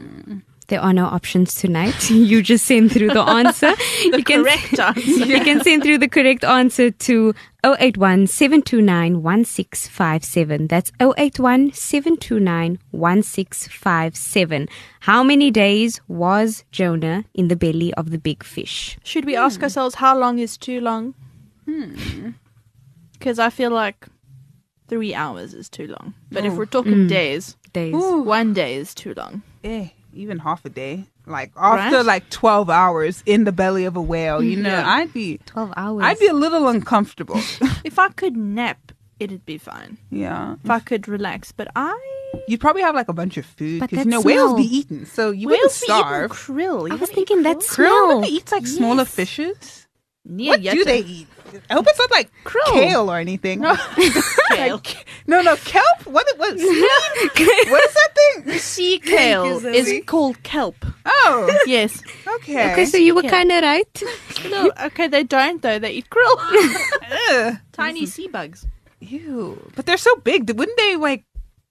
There 0.69 0.81
are 0.81 0.93
no 0.93 1.07
options 1.07 1.55
tonight. 1.55 2.11
You 2.29 2.43
just 2.43 2.67
send 2.67 2.93
through 2.93 3.09
the 3.09 3.23
answer. 3.23 3.73
The 4.11 4.19
you 4.19 4.25
can, 4.25 4.43
correct 4.45 4.79
answer. 4.79 5.01
you 5.33 5.41
can 5.41 5.63
send 5.63 5.83
through 5.83 5.99
the 5.99 6.09
correct 6.09 6.45
answer 6.45 6.91
to 6.91 7.35
081 7.65 8.27
729 8.27 10.69
That's 10.69 10.93
081 11.01 11.73
729 11.73 14.69
How 15.01 15.23
many 15.23 15.51
days 15.51 16.01
was 16.07 16.65
Jonah 16.71 17.25
in 17.35 17.49
the 17.49 17.57
belly 17.57 17.95
of 17.95 18.11
the 18.11 18.19
big 18.19 18.45
fish? 18.45 18.99
Should 19.03 19.25
we 19.25 19.37
ask 19.37 19.63
ourselves 19.63 19.95
how 19.97 20.19
long 20.19 20.39
is 20.39 20.59
too 20.59 20.81
long? 20.81 21.15
Hmm. 21.65 22.31
Because 23.13 23.39
I 23.39 23.51
feel 23.51 23.71
like 23.71 24.07
three 24.89 25.15
hours 25.15 25.55
is 25.55 25.69
too 25.69 25.87
long. 25.87 26.15
But 26.31 26.45
if 26.45 26.55
we're 26.55 26.67
talking 26.67 27.07
days, 27.07 27.57
Days. 27.73 27.95
one 27.95 28.53
day 28.55 28.77
is 28.77 28.95
too 28.95 29.15
long. 29.15 29.43
Eh, 29.65 29.89
even 30.19 30.39
half 30.39 30.65
a 30.65 30.69
day. 30.69 31.05
Like 31.27 31.53
after 31.57 31.97
Right? 31.99 32.05
like 32.07 32.31
12 32.31 32.71
hours 32.71 33.23
in 33.27 33.45
the 33.45 33.53
belly 33.53 33.85
of 33.85 33.97
a 33.97 34.03
whale, 34.03 34.43
you 34.43 34.57
know, 34.57 34.71
Yeah. 34.71 34.89
I'd 34.89 35.13
be 35.13 35.39
12 35.47 35.73
hours. 35.77 36.05
I'd 36.05 36.19
be 36.19 36.27
a 36.27 36.33
little 36.35 36.69
uncomfortable. 36.69 37.41
If 37.85 37.99
I 37.99 38.09
could 38.11 38.37
nap, 38.37 38.93
it'd 39.21 39.45
be 39.47 39.59
fine. 39.59 39.99
yeah. 40.11 40.57
If 40.65 40.71
I 40.71 40.81
could 40.81 41.09
relax. 41.09 41.53
But 41.53 41.69
I. 41.77 41.97
You'd 42.47 42.61
probably 42.61 42.83
have 42.83 42.95
like 42.95 43.09
a 43.09 43.13
bunch 43.15 43.37
of 43.39 43.47
food 43.47 43.81
But 43.81 43.91
because 43.91 44.05
you 44.05 44.11
that 44.11 44.17
know 44.17 44.21
whales 44.21 44.55
be 44.55 44.65
smell- 44.69 44.75
eaten, 44.81 45.07
so 45.07 45.31
you 45.31 45.49
wouldn't 45.49 45.63
Whales 45.65 45.81
be 45.81 45.87
starve. 45.87 46.31
krill. 46.33 46.87
You 46.87 46.93
I 46.93 46.97
was 46.97 47.09
wanna 47.09 47.15
thinking 47.15 47.43
that 47.45 47.57
krill? 47.57 47.61
Krill, 47.61 47.75
smell. 47.75 48.09
don't 48.09 48.21
they 48.23 48.29
eat 48.29 48.53
like 48.53 48.67
smaller 48.67 49.05
fishes? 49.07 49.88
Nee, 50.31 50.49
what 50.49 50.61
do 50.61 50.85
they 50.85 50.99
eat? 51.01 51.27
I 51.71 51.75
hope 51.75 51.87
it's 51.89 51.99
not 51.99 52.11
like 52.11 52.31
Krill. 52.45 52.73
kale 52.75 53.11
or 53.11 53.17
anything. 53.19 53.61
No, 53.61 53.75
Kale. 54.51 54.83
no, 55.27 55.41
no, 55.41 55.57
kelp. 55.57 56.05
What? 56.05 56.27
What? 56.37 56.55
what 56.57 56.59
is 56.59 57.95
that 57.95 58.11
thing? 58.45 58.59
Sea 58.59 58.99
kale 58.99 59.63
you, 59.63 59.69
is 59.71 59.91
called 60.05 60.43
kelp. 60.43 60.77
Oh, 61.07 61.59
Yes. 61.67 62.03
okay. 62.37 62.73
Okay, 62.73 62.85
so 62.85 62.99
you 62.99 63.15
were 63.15 63.23
kind 63.23 63.51
of 63.51 63.63
right. 63.63 64.03
No, 64.51 64.71
okay, 64.85 65.09
they 65.09 65.25
don't 65.25 65.63
though. 65.63 65.79
They 65.79 65.93
eat 65.93 66.11
krill. 66.11 67.59
Tiny 67.73 68.05
sea 68.05 68.29
bugs. 68.29 68.67
Ew. 69.01 69.57
But 69.77 69.87
they're 69.87 69.97
so 69.97 70.17
big. 70.17 70.51
Wouldn't 70.51 70.77
they 70.77 70.97
like? 70.97 71.25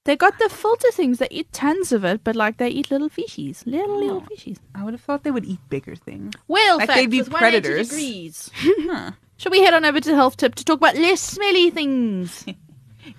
They 0.08 0.16
got 0.16 0.40
the 0.40 0.48
filter 0.48 0.90
things. 0.94 1.20
They 1.20 1.28
eat 1.30 1.52
tons 1.52 1.92
of 1.92 2.06
it, 2.06 2.24
but 2.24 2.34
like 2.34 2.56
they 2.56 2.70
eat 2.70 2.90
little 2.90 3.10
fishies, 3.10 3.66
little 3.66 4.00
little 4.00 4.24
oh. 4.26 4.34
fishies. 4.34 4.58
I 4.74 4.86
would 4.86 4.94
have 4.94 5.02
thought 5.02 5.26
they 5.26 5.32
would 5.32 5.44
eat 5.44 5.60
bigger 5.70 5.98
things. 5.98 6.34
Well, 6.48 6.78
Like 6.78 6.88
facts 6.88 7.02
they'd 7.02 7.12
be 7.12 7.24
predators. 7.24 7.90
Degrees. 7.90 8.50
Huh. 8.90 9.12
Shall 9.36 9.52
we 9.52 9.64
head 9.64 9.74
on 9.74 9.84
over 9.84 10.00
to 10.00 10.16
Health 10.16 10.38
Tip 10.38 10.56
to 10.56 10.64
talk 10.64 10.78
about 10.78 10.96
less 10.96 11.22
smelly 11.22 11.70
things? 11.70 12.46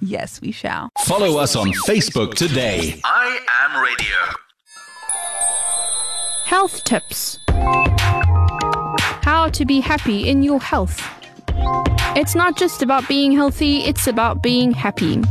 Yes, 0.02 0.42
we 0.42 0.52
shall. 0.52 0.90
Follow 1.06 1.38
us 1.38 1.56
on 1.56 1.68
Facebook 1.86 2.34
today. 2.34 3.00
I 3.04 3.38
am 3.62 3.82
radio. 3.82 4.16
Health 6.44 6.84
tips. 6.84 7.38
How 9.24 9.48
to 9.48 9.64
be 9.64 9.80
happy 9.80 10.28
in 10.28 10.42
your 10.42 10.60
health. 10.60 11.02
It's 12.14 12.34
not 12.34 12.58
just 12.58 12.82
about 12.82 13.08
being 13.08 13.32
healthy, 13.32 13.78
it's 13.78 14.06
about 14.06 14.42
being 14.42 14.72
happy. 14.72 15.22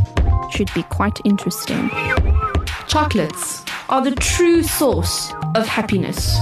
Should 0.51 0.73
be 0.73 0.83
quite 0.83 1.19
interesting. 1.25 1.89
Chocolates 2.87 3.63
are 3.89 4.03
the 4.03 4.15
true 4.15 4.63
source 4.63 5.31
of 5.55 5.67
happiness. 5.67 6.37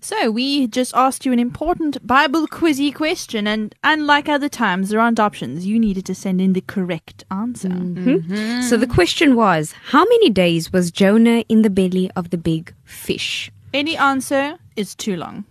So 0.00 0.30
we 0.30 0.66
just 0.66 0.94
asked 0.94 1.24
you 1.24 1.32
an 1.32 1.38
important 1.38 2.06
Bible 2.06 2.46
quizzy 2.46 2.94
question, 2.94 3.46
and 3.46 3.74
unlike 3.82 4.28
other 4.28 4.50
times, 4.50 4.90
there 4.90 5.00
aren't 5.00 5.18
options. 5.18 5.66
You 5.66 5.80
needed 5.80 6.04
to 6.06 6.14
send 6.14 6.40
in 6.42 6.52
the 6.52 6.60
correct 6.60 7.24
answer. 7.30 7.70
Mm-hmm. 7.70 8.60
So 8.62 8.76
the 8.76 8.86
question 8.86 9.34
was 9.34 9.72
How 9.86 10.04
many 10.04 10.28
days 10.28 10.72
was 10.72 10.90
Jonah 10.90 11.44
in 11.48 11.62
the 11.62 11.70
belly 11.70 12.10
of 12.14 12.30
the 12.30 12.38
big 12.38 12.74
fish? 12.84 13.50
Any 13.72 13.96
answer 13.96 14.58
is 14.76 14.94
too 14.94 15.16
long. 15.16 15.46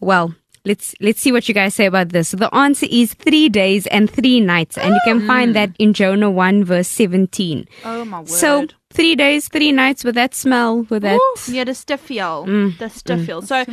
Well, 0.00 0.34
let's 0.68 0.94
let's 1.00 1.20
see 1.20 1.32
what 1.32 1.48
you 1.48 1.54
guys 1.54 1.74
say 1.74 1.86
about 1.86 2.10
this. 2.10 2.30
The 2.32 2.54
answer 2.54 2.86
is 2.88 3.14
three 3.14 3.48
days 3.48 3.86
and 3.88 4.08
three 4.08 4.40
nights, 4.40 4.78
and 4.78 4.94
you 4.94 5.00
can 5.04 5.26
find 5.26 5.56
that 5.56 5.70
in 5.78 5.94
Jonah 5.94 6.30
one 6.30 6.62
verse 6.64 6.86
seventeen. 6.86 7.66
Oh 7.84 8.04
my 8.04 8.20
word! 8.20 8.28
So 8.28 8.66
three 8.90 9.16
days, 9.16 9.48
three 9.48 9.72
nights 9.72 10.04
with 10.04 10.14
that 10.14 10.34
smell, 10.34 10.82
with 10.90 11.02
that. 11.02 11.18
yeah, 11.48 11.64
the 11.64 11.74
stiff 11.74 12.00
feel, 12.00 12.46
mm, 12.46 12.78
the 12.78 12.88
stiff 12.88 13.20
mm. 13.20 13.26
feel. 13.26 13.42
So 13.42 13.64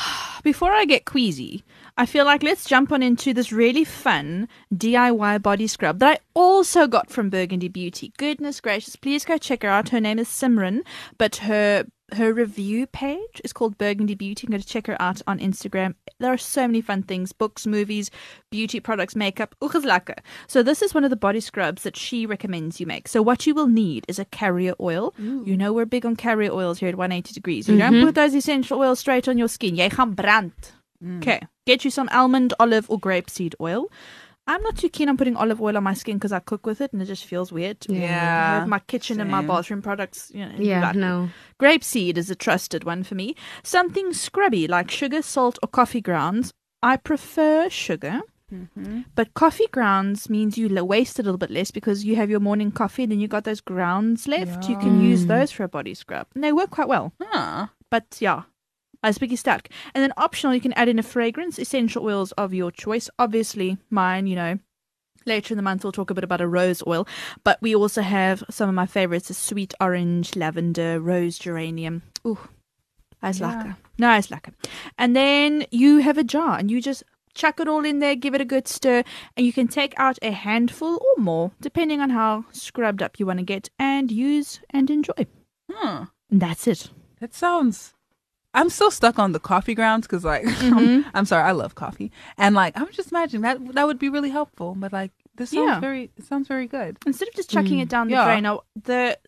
before 0.42 0.72
I 0.72 0.84
get 0.84 1.06
queasy, 1.06 1.64
I 1.96 2.06
feel 2.06 2.24
like 2.24 2.42
let's 2.42 2.64
jump 2.64 2.92
on 2.92 3.02
into 3.02 3.34
this 3.34 3.52
really 3.52 3.84
fun 3.84 4.48
DIY 4.74 5.42
body 5.42 5.66
scrub 5.66 5.98
that 5.98 6.20
I 6.20 6.24
also 6.34 6.86
got 6.86 7.10
from 7.10 7.30
Burgundy 7.30 7.68
Beauty. 7.68 8.12
Goodness 8.16 8.60
gracious, 8.60 8.96
please 8.96 9.24
go 9.24 9.38
check 9.38 9.62
her 9.62 9.68
out. 9.68 9.88
Her 9.88 10.00
name 10.00 10.18
is 10.18 10.28
Simran, 10.28 10.82
but 11.18 11.36
her 11.36 11.84
her 12.12 12.32
review 12.32 12.86
page 12.86 13.40
is 13.44 13.52
called 13.52 13.78
Burgundy 13.78 14.14
Beauty. 14.14 14.46
I'm 14.46 14.50
going 14.50 14.62
to 14.62 14.66
check 14.66 14.86
her 14.86 15.00
out 15.00 15.22
on 15.26 15.38
Instagram. 15.38 15.94
There 16.18 16.32
are 16.32 16.38
so 16.38 16.66
many 16.66 16.80
fun 16.80 17.02
things 17.02 17.32
books, 17.32 17.66
movies, 17.66 18.10
beauty 18.50 18.80
products, 18.80 19.16
makeup. 19.16 19.54
So, 20.46 20.62
this 20.62 20.82
is 20.82 20.94
one 20.94 21.04
of 21.04 21.10
the 21.10 21.16
body 21.16 21.40
scrubs 21.40 21.82
that 21.82 21.96
she 21.96 22.26
recommends 22.26 22.80
you 22.80 22.86
make. 22.86 23.08
So, 23.08 23.22
what 23.22 23.46
you 23.46 23.54
will 23.54 23.66
need 23.66 24.04
is 24.08 24.18
a 24.18 24.24
carrier 24.26 24.74
oil. 24.80 25.14
You 25.46 25.56
know, 25.56 25.72
we're 25.72 25.86
big 25.86 26.06
on 26.06 26.16
carrier 26.16 26.52
oils 26.52 26.78
here 26.78 26.88
at 26.88 26.96
180 26.96 27.32
degrees. 27.32 27.68
You 27.68 27.78
don't 27.78 27.92
mm-hmm. 27.92 28.06
put 28.06 28.14
those 28.14 28.34
essential 28.34 28.78
oils 28.78 29.00
straight 29.00 29.28
on 29.28 29.38
your 29.38 29.48
skin. 29.48 29.76
Jy 29.76 29.88
gaan 29.88 30.14
brand. 30.14 30.52
Mm. 31.02 31.18
Okay. 31.18 31.40
Get 31.66 31.84
you 31.84 31.90
some 31.90 32.08
almond, 32.12 32.54
olive, 32.58 32.90
or 32.90 32.98
grapeseed 32.98 33.54
oil. 33.60 33.90
I'm 34.46 34.62
not 34.62 34.76
too 34.76 34.88
keen 34.88 35.08
on 35.08 35.16
putting 35.16 35.36
olive 35.36 35.60
oil 35.60 35.76
on 35.76 35.84
my 35.84 35.94
skin 35.94 36.16
because 36.16 36.32
I 36.32 36.40
cook 36.40 36.66
with 36.66 36.80
it 36.80 36.92
and 36.92 37.00
it 37.00 37.04
just 37.06 37.24
feels 37.24 37.52
weird. 37.52 37.78
Yeah. 37.88 38.64
my 38.66 38.80
kitchen 38.80 39.20
and 39.20 39.30
my 39.30 39.42
bathroom 39.42 39.82
products. 39.82 40.30
You 40.34 40.46
know, 40.46 40.54
Yeah, 40.58 40.80
like- 40.80 40.96
no. 40.96 41.30
Grapeseed 41.60 42.16
is 42.16 42.28
a 42.30 42.34
trusted 42.34 42.84
one 42.84 43.04
for 43.04 43.14
me. 43.14 43.36
Something 43.62 44.12
scrubby 44.12 44.66
like 44.66 44.90
sugar, 44.90 45.22
salt, 45.22 45.58
or 45.62 45.68
coffee 45.68 46.00
grounds. 46.00 46.52
I 46.82 46.96
prefer 46.96 47.68
sugar. 47.68 48.20
Mm-hmm. 48.52 49.02
But 49.14 49.32
coffee 49.34 49.68
grounds 49.70 50.28
means 50.28 50.58
you 50.58 50.68
waste 50.84 51.18
a 51.18 51.22
little 51.22 51.38
bit 51.38 51.50
less 51.50 51.70
because 51.70 52.04
you 52.04 52.16
have 52.16 52.28
your 52.28 52.40
morning 52.40 52.70
coffee 52.70 53.04
and 53.04 53.12
then 53.12 53.20
you 53.20 53.28
got 53.28 53.44
those 53.44 53.60
grounds 53.62 54.28
left. 54.28 54.68
You 54.68 54.76
can 54.76 55.00
use 55.00 55.26
those 55.26 55.50
for 55.52 55.62
a 55.64 55.68
body 55.68 55.94
scrub. 55.94 56.26
And 56.34 56.44
they 56.44 56.52
work 56.52 56.70
quite 56.70 56.88
well. 56.88 57.12
Huh. 57.20 57.68
But 57.90 58.16
yeah, 58.20 58.42
as 59.02 59.18
Biggie 59.18 59.38
Stark. 59.38 59.68
And 59.94 60.02
then 60.02 60.12
optional, 60.16 60.54
you 60.54 60.60
can 60.60 60.72
add 60.74 60.88
in 60.88 60.98
a 60.98 61.02
fragrance, 61.02 61.58
essential 61.58 62.04
oils 62.04 62.32
of 62.32 62.54
your 62.54 62.70
choice. 62.70 63.10
Obviously, 63.18 63.78
mine, 63.90 64.26
you 64.26 64.36
know, 64.36 64.58
later 65.26 65.52
in 65.54 65.56
the 65.56 65.62
month 65.62 65.84
we'll 65.84 65.92
talk 65.92 66.10
a 66.10 66.14
bit 66.14 66.24
about 66.24 66.40
a 66.40 66.48
rose 66.48 66.82
oil. 66.86 67.06
But 67.44 67.60
we 67.60 67.74
also 67.74 68.02
have 68.02 68.42
some 68.50 68.68
of 68.68 68.74
my 68.74 68.86
favorites, 68.86 69.30
a 69.30 69.34
sweet 69.34 69.74
orange, 69.80 70.36
lavender, 70.36 71.00
rose 71.00 71.38
geranium. 71.38 72.02
Ooh, 72.26 72.38
that's 73.20 73.40
Yeah. 73.40 73.74
Nice 73.98 74.28
lekker. 74.28 74.54
And 74.98 75.14
then 75.14 75.66
you 75.70 75.98
have 75.98 76.18
a 76.18 76.24
jar 76.24 76.58
and 76.58 76.70
you 76.70 76.80
just 76.80 77.04
chuck 77.34 77.60
it 77.60 77.68
all 77.68 77.84
in 77.84 77.98
there, 77.98 78.14
give 78.14 78.34
it 78.34 78.40
a 78.40 78.44
good 78.44 78.68
stir, 78.68 79.04
and 79.36 79.46
you 79.46 79.52
can 79.52 79.68
take 79.68 79.94
out 79.96 80.18
a 80.22 80.32
handful 80.32 80.94
or 80.94 81.22
more, 81.22 81.52
depending 81.60 82.00
on 82.00 82.10
how 82.10 82.44
scrubbed 82.52 83.02
up 83.02 83.18
you 83.18 83.26
want 83.26 83.38
to 83.38 83.44
get, 83.44 83.70
and 83.78 84.10
use 84.10 84.60
and 84.70 84.90
enjoy. 84.90 85.26
Huh. 85.70 86.06
And 86.30 86.40
that's 86.40 86.66
it. 86.66 86.90
That 87.20 87.34
sounds. 87.34 87.94
I'm 88.54 88.68
still 88.70 88.90
stuck 88.90 89.18
on 89.18 89.32
the 89.32 89.40
coffee 89.40 89.74
grounds 89.74 90.06
because, 90.06 90.24
like, 90.24 90.44
Mm-hmm. 90.62 90.78
I'm, 90.78 91.04
I'm 91.14 91.24
sorry, 91.24 91.44
I 91.44 91.52
love 91.52 91.74
coffee, 91.74 92.10
and 92.38 92.54
like, 92.54 92.78
I'm 92.78 92.90
just 92.92 93.10
imagining 93.10 93.42
that 93.42 93.74
that 93.74 93.86
would 93.86 93.98
be 93.98 94.08
really 94.08 94.30
helpful. 94.30 94.74
But 94.76 94.92
like, 94.92 95.10
this 95.36 95.50
sounds 95.50 95.66
Yeah. 95.66 95.80
very, 95.80 96.10
it 96.16 96.24
sounds 96.24 96.48
very 96.48 96.66
good. 96.66 96.98
instead 97.06 97.28
of 97.28 97.34
just 97.34 97.50
chucking 97.50 97.78
it 97.78 97.88
down 97.88 98.08
the 98.08 98.14
Yeah. 98.14 98.24
drain, 98.24 98.42
now 98.42 98.62
the 98.84 99.18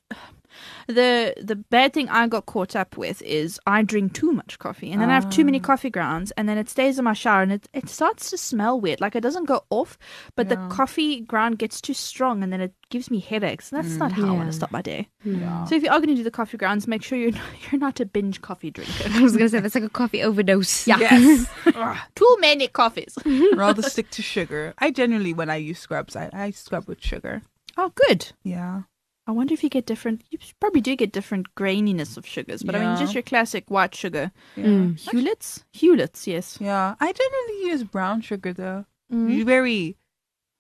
the 0.87 1.35
the 1.41 1.57
bad 1.57 1.93
thing 1.93 2.09
I 2.09 2.27
got 2.29 2.47
caught 2.47 2.77
up 2.77 2.97
with 2.97 3.23
is 3.23 3.61
I 3.67 3.83
drink 3.83 4.15
too 4.15 4.33
much 4.33 4.59
coffee 4.59 4.93
and 4.93 5.01
then 5.01 5.11
I 5.11 5.15
have 5.15 5.31
too 5.31 5.45
many 5.45 5.61
ah. 5.61 5.63
coffee 5.63 5.91
grounds 5.91 6.31
and 6.33 6.49
then 6.49 6.59
it 6.59 6.69
stays 6.69 6.99
in 6.99 7.05
my 7.05 7.13
shower 7.13 7.43
and 7.43 7.53
it, 7.53 7.69
it 7.73 7.89
starts 7.89 8.31
to 8.31 8.39
smell 8.39 8.81
weird. 8.81 9.01
Like 9.01 9.17
it 9.17 9.23
doesn't 9.23 9.45
go 9.45 9.65
off, 9.71 9.99
but 10.37 10.49
the 10.49 10.57
coffee 10.71 11.21
ground 11.21 11.59
gets 11.59 11.81
too 11.81 11.95
strong 11.95 12.43
and 12.43 12.53
then 12.53 12.61
it 12.61 12.75
gives 12.91 13.11
me 13.11 13.19
headaches. 13.19 13.73
And 13.73 13.83
that's 13.83 13.95
mm. 13.95 13.99
not 13.99 14.13
how 14.13 14.29
I 14.29 14.33
want 14.33 14.49
to 14.49 14.53
start 14.53 14.73
my 14.73 14.83
day. 14.83 15.09
Yeah. 15.25 15.65
So 15.65 15.75
if 15.75 15.83
you 15.83 15.91
are 15.91 15.99
going 15.99 16.11
to 16.11 16.15
do 16.15 16.23
the 16.23 16.31
coffee 16.31 16.57
grounds, 16.57 16.87
make 16.87 17.03
sure 17.03 17.19
you're 17.19 17.33
not, 17.33 17.43
you're 17.73 17.81
not 17.81 18.01
a 18.01 18.07
binge 18.07 18.41
coffee 18.41 18.71
drinker. 18.71 19.09
I 19.11 19.21
was 19.21 19.37
gonna 19.37 19.49
say 19.49 19.61
that's 19.61 19.75
like 19.75 19.85
a 19.85 19.89
coffee 19.89 20.23
overdose. 20.23 20.87
Yeah. 20.87 20.99
Yes. 20.99 21.47
Too 22.15 22.37
many 22.41 22.69
coffees. 22.69 23.17
rather 23.55 23.83
stick 23.83 24.11
to 24.11 24.23
sugar. 24.23 24.75
I 24.79 24.91
generally, 24.91 25.35
when 25.35 25.51
I 25.51 25.57
use 25.57 25.79
scrubs, 25.79 26.17
I, 26.17 26.31
I 26.33 26.51
scrub 26.51 26.87
with 26.87 27.03
sugar. 27.03 27.43
oh, 27.77 27.93
good. 27.95 28.33
Yeah. 28.43 28.83
I 29.27 29.33
wonder 29.33 29.55
if 29.55 29.63
you 29.65 29.71
get 29.71 29.87
different. 29.87 30.23
You 30.31 30.39
probably 30.61 30.83
do 30.83 30.95
get 30.97 31.13
different 31.13 31.55
graininess 31.55 32.17
of 32.19 32.27
sugars, 32.27 32.63
but 32.63 32.75
I 32.77 32.81
mean, 32.81 32.97
just 32.99 33.15
your 33.15 33.23
classic 33.23 33.71
white 33.71 33.95
sugar. 33.95 34.31
Yeah. 34.55 34.65
Huletts? 34.65 35.65
Huletts, 35.75 36.27
yes. 36.27 36.59
Yeah. 36.61 36.95
I 37.01 37.13
generally 37.13 37.71
use 37.73 37.85
brown 37.85 38.21
sugar 38.21 38.53
though. 38.53 38.85
Mm. 39.11 39.45
Very, 39.47 39.97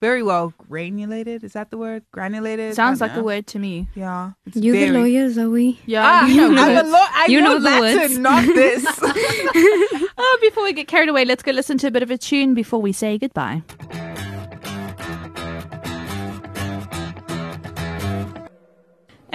very 0.00 0.22
well 0.22 0.54
granulated. 0.56 1.44
Is 1.44 1.52
that 1.52 1.70
the 1.70 1.76
word? 1.76 2.04
Granulated. 2.10 2.74
Sounds 2.74 3.02
like 3.02 3.12
don't 3.12 3.20
a 3.20 3.24
word 3.24 3.46
to 3.48 3.58
me. 3.58 3.88
Yeah. 3.94 4.32
It's 4.46 4.56
You 4.56 4.72
the 4.72 4.86
very- 4.86 4.90
lawyer, 4.98 5.30
Zoe. 5.30 5.78
Yeah. 5.84 6.02
Ah, 6.06 6.26
you 6.26 6.36
know 6.50 6.62
I'm 6.62 6.70
a 6.70 6.74
words. 6.76 6.90
law- 6.90 7.08
I 7.12 7.26
You 7.28 7.40
know, 7.42 7.48
know 7.54 7.58
the 7.58 7.64
Latin, 7.80 7.98
words. 8.00 8.18
not 8.18 8.46
this. 8.46 8.84
oh, 10.18 10.38
before 10.40 10.64
we 10.64 10.72
get 10.72 10.88
carried 10.88 11.08
away, 11.10 11.24
let's 11.26 11.42
go 11.42 11.52
listen 11.52 11.76
to 11.78 11.86
a 11.88 11.90
bit 11.90 12.02
of 12.02 12.10
a 12.10 12.16
tune 12.18 12.54
before 12.54 12.80
we 12.80 12.92
say 12.92 13.18
goodbye. 13.18 13.62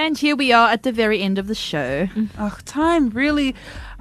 And 0.09 0.17
here 0.17 0.35
we 0.35 0.51
are 0.51 0.69
at 0.71 0.81
the 0.81 0.91
very 0.91 1.21
end 1.21 1.37
of 1.37 1.45
the 1.45 1.53
show. 1.53 2.07
Ugh, 2.39 2.61
time 2.65 3.11
really. 3.11 3.53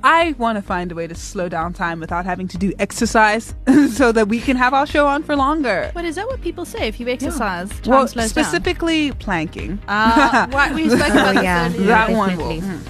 I 0.02 0.34
want 0.38 0.56
to 0.56 0.62
find 0.62 0.90
a 0.90 0.94
way 0.94 1.06
to 1.06 1.14
slow 1.14 1.50
down 1.50 1.74
time 1.74 2.00
without 2.00 2.24
having 2.24 2.48
to 2.48 2.56
do 2.56 2.72
exercise, 2.78 3.54
so 3.92 4.10
that 4.12 4.26
we 4.28 4.40
can 4.40 4.56
have 4.56 4.72
our 4.72 4.86
show 4.86 5.06
on 5.06 5.22
for 5.22 5.36
longer. 5.36 5.90
What 5.92 6.06
is 6.06 6.14
that? 6.14 6.26
What 6.26 6.40
people 6.40 6.64
say? 6.64 6.88
If 6.88 6.98
you 6.98 7.08
exercise, 7.08 7.68
time 7.80 7.90
Well, 7.90 8.08
slows 8.08 8.32
down. 8.32 8.44
specifically 8.46 9.12
planking. 9.12 9.78
Uh, 9.86 10.46
what 10.48 10.72
we 10.74 10.88
spoke 10.88 11.10
about 11.10 11.26
Oh 11.28 11.32
this 11.34 11.42
yeah, 11.42 11.66
earlier. 11.66 11.86
that 11.88 12.08
yeah, 12.10 12.16
one 12.16 12.36
will. 12.38 12.48
definitely. 12.60 12.80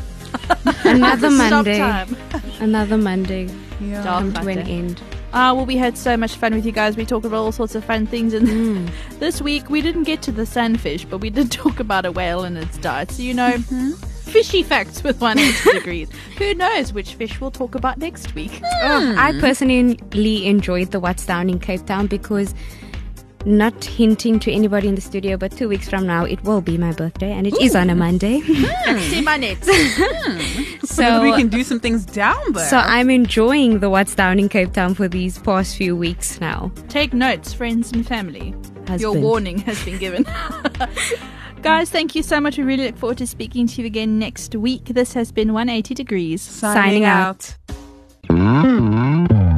mm, 0.85 0.95
Another 0.95 1.31
Stop 1.31 1.51
Monday. 1.51 1.79
time. 1.79 2.17
Another 2.61 2.99
Monday. 2.99 3.49
Yeah. 3.81 4.05
Dark 4.05 4.21
Come 4.21 4.33
to 4.35 4.41
an 4.43 4.47
Monday. 4.59 4.73
end. 4.79 5.03
Uh, 5.33 5.53
well, 5.55 5.67
we 5.67 5.77
had 5.77 5.97
so 5.99 6.17
much 6.17 6.37
fun 6.37 6.55
with 6.55 6.65
you 6.65 6.73
guys. 6.73 6.97
We 6.97 7.05
talked 7.05 7.27
about 7.27 7.39
all 7.39 7.53
sorts 7.53 7.75
of 7.75 7.85
fun 7.85 8.07
things. 8.07 8.33
And 8.33 8.49
Mm. 8.49 8.91
this 9.19 9.43
week, 9.43 9.69
we 9.69 9.83
didn't 9.83 10.05
get 10.05 10.23
to 10.23 10.33
the 10.33 10.47
sunfish, 10.47 11.05
but 11.05 11.19
we 11.19 11.29
did 11.31 11.51
talk 11.63 11.81
about 11.81 12.07
a 12.07 12.13
whale 12.13 12.45
and 12.45 12.57
its 12.57 12.79
diet. 12.79 13.11
So, 13.11 13.23
you 13.23 13.35
know, 13.35 13.51
Mm-hmm. 13.53 13.91
fishy 14.31 14.63
facts 14.63 15.03
with 15.03 15.21
180 15.21 15.73
degrees. 15.79 16.09
Who 16.39 16.55
knows 16.55 16.93
which 16.95 17.15
fish 17.15 17.41
we'll 17.41 17.51
talk 17.51 17.75
about 17.75 17.99
next 17.99 18.35
week? 18.35 18.61
Oh, 18.83 19.15
I 19.19 19.33
personally 19.41 20.47
enjoyed 20.47 20.93
the 20.93 21.01
What's 21.01 21.27
Down 21.27 21.51
in 21.51 21.59
Cape 21.59 21.85
Town 21.87 22.07
because, 22.07 22.55
not 23.45 23.85
hinting 23.85 24.39
to 24.41 24.53
anybody 24.53 24.89
in 24.89 24.95
the 24.95 25.01
studio, 25.01 25.37
but 25.37 25.53
two 25.53 25.69
weeks 25.69 25.89
from 25.89 26.07
now 26.07 26.25
it 26.25 26.43
will 26.45 26.61
be 26.61 26.77
my 26.77 26.93
birthday 26.93 27.33
and 27.33 27.47
it 27.47 27.55
is 27.61 27.75
on 27.75 27.91
a 27.91 27.95
Monday. 27.95 28.41
See 28.41 29.21
my 29.21 29.37
net. 29.37 29.65
so 30.85 31.23
we 31.23 31.33
can 31.33 31.49
do 31.49 31.63
some 31.65 31.81
things 31.81 32.05
down 32.05 32.53
there. 32.53 32.69
so 32.69 32.79
I'm 32.79 33.11
enjoying 33.11 33.81
the 33.81 33.91
What's 33.91 34.15
Down 34.15 34.39
in 34.39 34.49
Cape 34.49 34.73
Town 34.73 34.95
for 34.95 35.09
these 35.09 35.39
past 35.39 35.77
few 35.77 35.97
weeks 35.97 36.41
now. 36.41 36.71
Take 36.89 37.13
notes, 37.13 37.53
friends 37.53 37.93
and 37.93 38.07
family. 38.07 38.55
Your 38.99 39.13
warning 39.19 39.59
has 39.59 39.85
been 39.85 39.99
given. 39.99 40.25
Guys, 41.63 41.91
thank 41.91 42.15
you 42.15 42.23
so 42.23 42.41
much. 42.41 42.57
We 42.57 42.65
really 42.65 42.87
look 42.87 42.97
forward 42.97 43.19
to 43.19 43.27
speaking 43.27 43.67
to 43.67 43.83
you 43.83 43.87
again 43.87 44.19
next 44.19 44.55
week. 44.55 44.85
This 44.87 45.13
has 45.15 45.33
been 45.33 45.53
180 45.53 45.95
Degrees. 45.95 46.41
signing 46.41 47.05
out. 47.05 47.57
Mm-hmm. 48.29 49.58